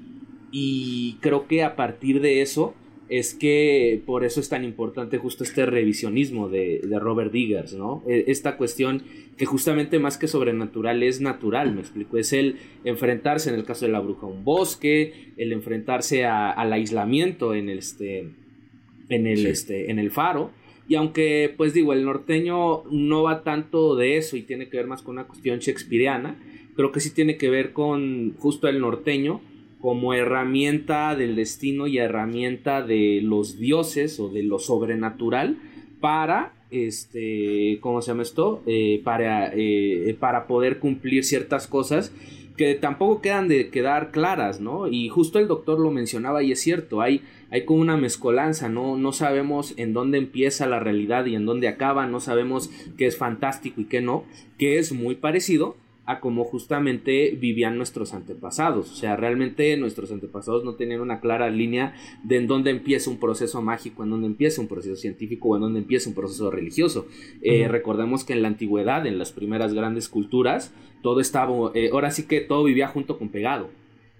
[0.51, 2.73] y creo que a partir de eso
[3.11, 8.03] es que por eso es tan importante justo este revisionismo de, Robert Diggers, ¿no?
[8.07, 9.03] E, esta cuestión
[9.37, 12.55] que justamente más que sobrenatural es natural, me explico, es el
[12.85, 17.67] enfrentarse en el caso de la bruja a un bosque, el enfrentarse al aislamiento en
[17.67, 18.29] el, este,
[19.09, 20.51] en el, este, en el faro,
[20.87, 24.87] y aunque pues digo, el norteño no va tanto de eso y tiene que ver
[24.87, 26.39] más con una cuestión shakespeariana,
[26.77, 29.41] creo que sí tiene que ver con justo el norteño,
[29.81, 35.57] como herramienta del destino y herramienta de los dioses o de lo sobrenatural
[35.99, 42.13] para este cómo se llama esto eh, para eh, para poder cumplir ciertas cosas
[42.55, 46.61] que tampoco quedan de quedar claras no y justo el doctor lo mencionaba y es
[46.61, 51.35] cierto hay hay como una mezcolanza no no sabemos en dónde empieza la realidad y
[51.35, 54.23] en dónde acaba no sabemos qué es fantástico y qué no
[54.57, 55.75] que es muy parecido
[56.11, 58.91] a cómo justamente vivían nuestros antepasados.
[58.91, 63.19] O sea, realmente nuestros antepasados no tenían una clara línea de en dónde empieza un
[63.19, 67.07] proceso mágico, en dónde empieza un proceso científico o en dónde empieza un proceso religioso.
[67.41, 72.11] Eh, recordemos que en la antigüedad, en las primeras grandes culturas, todo estaba, eh, ahora
[72.11, 73.69] sí que todo vivía junto con pegado.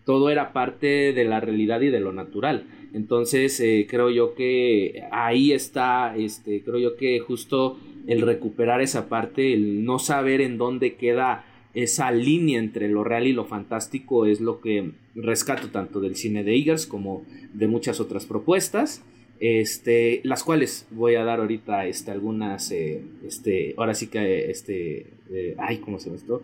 [0.05, 2.65] Todo era parte de la realidad y de lo natural.
[2.93, 7.77] Entonces, eh, creo yo que ahí está, este, creo yo que justo
[8.07, 13.28] el recuperar esa parte, el no saber en dónde queda esa línea entre lo real
[13.28, 17.99] y lo fantástico es lo que rescato tanto del cine de Eagers como de muchas
[17.99, 19.03] otras propuestas.
[19.39, 25.07] Este, las cuales voy a dar ahorita este, algunas, eh, este, ahora sí que, este,
[25.32, 26.43] eh, ay, ¿cómo se llama esto?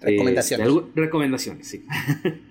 [0.00, 0.68] Recomendaciones.
[0.68, 1.84] Este, recomendaciones, sí.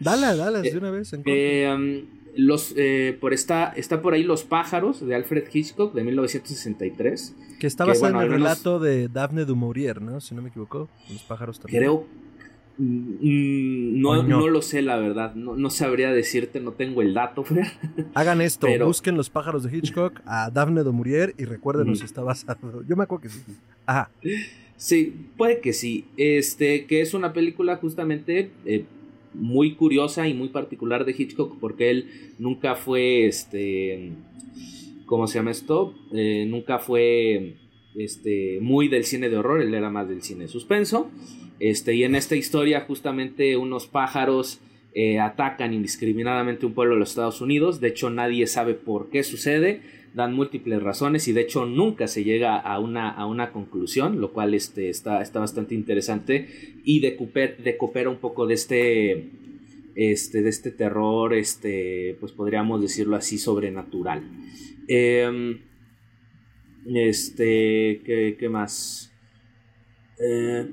[0.01, 1.15] Dale, dale, de una vez.
[1.25, 6.03] Eh, um, los, eh, por está, está por ahí Los pájaros de Alfred Hitchcock de
[6.03, 7.35] 1963.
[7.59, 10.19] Que está basado en el relato de Daphne du Maurier, ¿no?
[10.21, 10.89] Si no me equivoco.
[11.09, 11.81] Los pájaros también.
[11.81, 12.05] Creo.
[12.77, 15.33] Mm, no, no, lo sé, la verdad.
[15.35, 17.45] No, no, sabría decirte, no tengo el dato.
[18.13, 22.21] Hagan esto, busquen Los pájaros de Hitchcock a Daphne du Maurier y recuerden si está
[22.21, 22.83] basado.
[22.87, 23.41] Yo me acuerdo que sí.
[23.85, 24.09] Ajá.
[24.77, 26.05] Sí, puede que sí.
[26.17, 28.85] Este, que es una película justamente eh,
[29.35, 32.09] muy curiosa y muy particular de Hitchcock porque él
[32.39, 34.11] nunca fue este
[35.05, 35.93] ¿cómo se llama esto?
[36.13, 37.55] Eh, nunca fue
[37.95, 41.09] este muy del cine de horror, él era más del cine de suspenso.
[41.59, 44.59] Este, y en esta historia justamente unos pájaros
[44.93, 49.23] eh, atacan indiscriminadamente un pueblo de los Estados Unidos, de hecho nadie sabe por qué
[49.23, 49.81] sucede,
[50.15, 54.31] dan múltiples razones y de hecho nunca se llega a una, a una conclusión, lo
[54.31, 56.47] cual este, está, está bastante interesante
[56.85, 59.29] y decupera un poco de este,
[59.95, 64.23] este, de este terror, este, pues podríamos decirlo así, sobrenatural.
[64.87, 65.59] Em,
[66.85, 69.11] este, ¿qué, qué más?
[70.17, 70.65] Eh,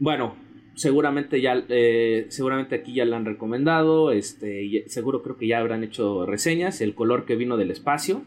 [0.00, 0.34] bueno,
[0.74, 5.84] seguramente ya eh, seguramente aquí ya la han recomendado este seguro creo que ya habrán
[5.84, 6.80] hecho reseñas.
[6.80, 8.22] El color que vino del espacio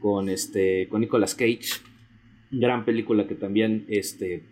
[0.00, 1.80] con este con Nicolas Cage
[2.50, 4.44] gran película que también este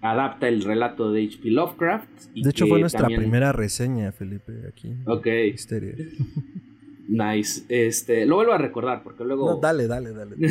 [0.00, 1.50] adapta el relato de H.P.
[1.50, 5.26] Lovecraft de hecho fue nuestra primera reseña Felipe aquí ok.
[7.06, 7.64] Nice.
[7.68, 10.36] Este lo vuelvo a recordar porque luego no, dale dale dale.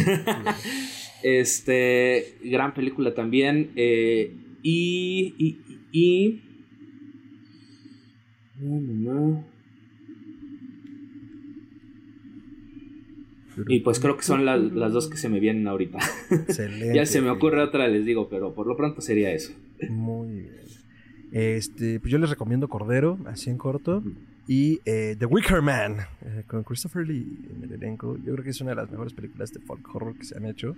[1.23, 5.57] Este gran película también eh, y, y...
[13.67, 15.99] Y pues creo que son las dos que se me vienen ahorita.
[16.93, 19.53] ya se me ocurre otra, les digo, pero por lo pronto sería eso.
[19.89, 20.63] Muy bien.
[21.31, 24.03] Este, pues yo les recomiendo Cordero, así en corto.
[24.47, 27.25] Y eh, The Wicker Man, eh, con Christopher Lee
[27.55, 28.17] en el elenco.
[28.17, 30.45] Yo creo que es una de las mejores películas de folk horror que se han
[30.45, 30.75] hecho.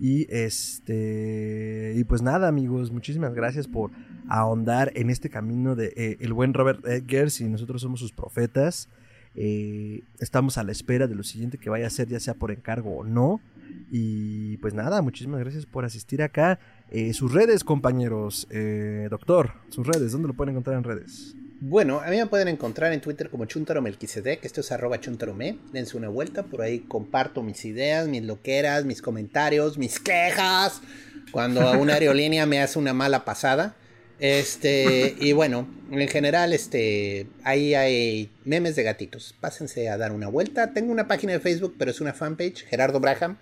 [0.00, 1.92] Y este.
[1.94, 3.90] Y pues nada, amigos, muchísimas gracias por
[4.28, 8.88] ahondar en este camino de eh, el buen Robert Eggers y nosotros somos sus profetas.
[9.34, 12.50] Eh, estamos a la espera de lo siguiente que vaya a ser, ya sea por
[12.50, 13.42] encargo o no.
[13.90, 16.58] Y pues nada, muchísimas gracias por asistir acá.
[16.90, 18.48] Eh, sus redes, compañeros,
[19.10, 21.36] doctor, sus redes, ¿dónde lo pueden encontrar en redes?
[21.62, 25.94] Bueno, a mí me pueden encontrar en Twitter como Chuntaromelquisedec, esto es arroba chuntarome, dense
[25.94, 30.80] una vuelta, por ahí comparto mis ideas, mis loqueras, mis comentarios, mis quejas,
[31.32, 33.76] cuando una aerolínea me hace una mala pasada.
[34.20, 39.34] Este, y bueno, en general, este, ahí hay memes de gatitos.
[39.38, 40.72] Pásense a dar una vuelta.
[40.72, 43.36] Tengo una página de Facebook, pero es una fanpage, Gerardo Braham.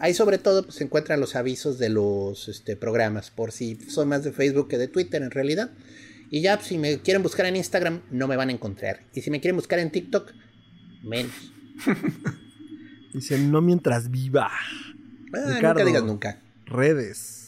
[0.00, 4.08] Ahí sobre todo pues, se encuentran los avisos de los este, programas, por si son
[4.08, 5.70] más de Facebook que de Twitter en realidad.
[6.30, 9.00] Y ya, si me quieren buscar en Instagram, no me van a encontrar.
[9.12, 10.32] Y si me quieren buscar en TikTok,
[11.02, 11.52] menos.
[13.12, 14.48] Dice, no mientras viva.
[15.32, 16.40] Ah, nunca digas nunca.
[16.66, 17.40] Redes.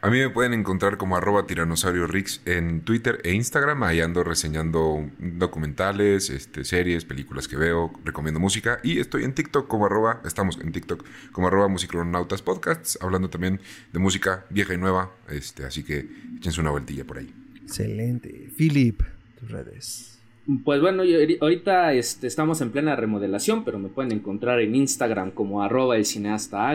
[0.00, 3.82] A mí me pueden encontrar como arroba tiranosaurio Rix en Twitter e Instagram.
[3.82, 8.78] Ahí ando reseñando documentales, este, series, películas que veo, recomiendo música.
[8.84, 13.60] Y estoy en TikTok como arroba, estamos en TikTok como arroba musicronautas podcasts, hablando también
[13.92, 15.12] de música vieja y nueva.
[15.28, 16.08] Este, así que
[16.38, 17.34] échense una vueltilla por ahí.
[17.68, 18.48] Excelente.
[18.56, 19.02] Philip,
[19.38, 20.18] tus redes.
[20.64, 21.02] Pues bueno,
[21.42, 26.06] ahorita este, estamos en plena remodelación, pero me pueden encontrar en Instagram como arroba el
[26.06, 26.74] cineasta.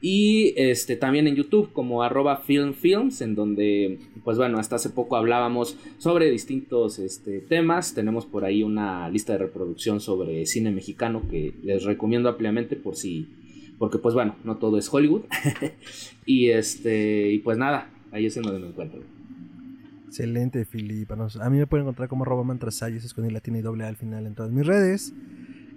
[0.00, 5.16] Y este, también en YouTube como arroba filmfilms, en donde, pues bueno, hasta hace poco
[5.16, 7.92] hablábamos sobre distintos este, temas.
[7.92, 12.94] Tenemos por ahí una lista de reproducción sobre cine mexicano que les recomiendo ampliamente por
[12.94, 13.26] si,
[13.80, 15.22] porque pues bueno, no todo es Hollywood.
[16.26, 19.15] y este, y pues nada, ahí es en donde me encuentro.
[20.06, 21.16] Excelente, Filipa.
[21.40, 24.34] A mí me pueden encontrar como arroba mantrasayas, con el y doble al final en
[24.34, 25.12] todas mis redes.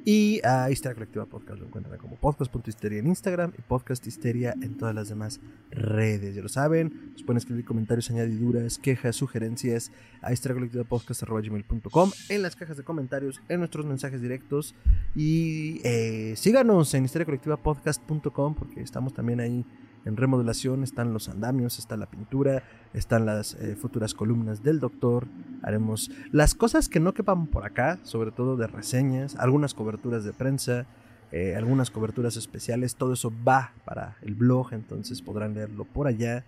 [0.06, 4.78] Y a Histeria Colectiva Podcast lo encuentran como podcast.histeria en Instagram y Podcast Histeria en
[4.78, 5.42] todas las demás
[5.72, 6.36] redes.
[6.36, 9.92] Ya lo saben, nos pueden escribir comentarios, añadiduras, quejas, sugerencias
[10.22, 14.74] a histeriacolectivapodcast.com en las cajas de comentarios, en nuestros mensajes directos.
[15.16, 19.66] Y eh, síganos en histeriacolectivapodcast.com porque estamos también ahí
[20.06, 22.64] en remodelación están los andamios, está la pintura,
[22.94, 25.28] están las eh, futuras columnas del doctor.
[25.62, 30.34] Haremos las cosas que no quepan por acá, sobre todo de reseñas, algunas coberturas de
[30.34, 30.86] prensa,
[31.32, 32.96] eh, algunas coberturas especiales.
[32.96, 36.46] Todo eso va para el blog, entonces podrán leerlo por allá.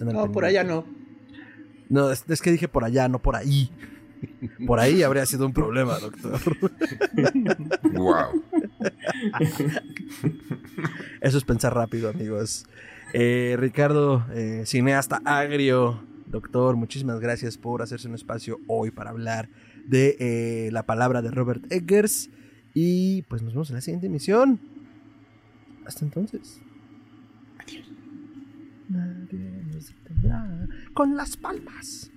[0.00, 0.84] No, por allá no.
[1.88, 3.70] No, es, es que dije por allá, no por ahí.
[4.66, 6.40] Por ahí habría sido un problema, doctor.
[7.92, 8.42] wow.
[11.20, 12.66] Eso es pensar rápido, amigos.
[13.12, 19.48] Eh, Ricardo, eh, cineasta agrio, doctor, muchísimas gracias por hacerse un espacio hoy para hablar
[19.86, 22.30] de eh, la palabra de Robert Eggers.
[22.74, 24.60] Y pues nos vemos en la siguiente emisión.
[25.86, 26.60] Hasta entonces.
[27.58, 27.86] Adiós.
[28.88, 29.92] Nadie nos
[30.92, 32.10] con las palmas.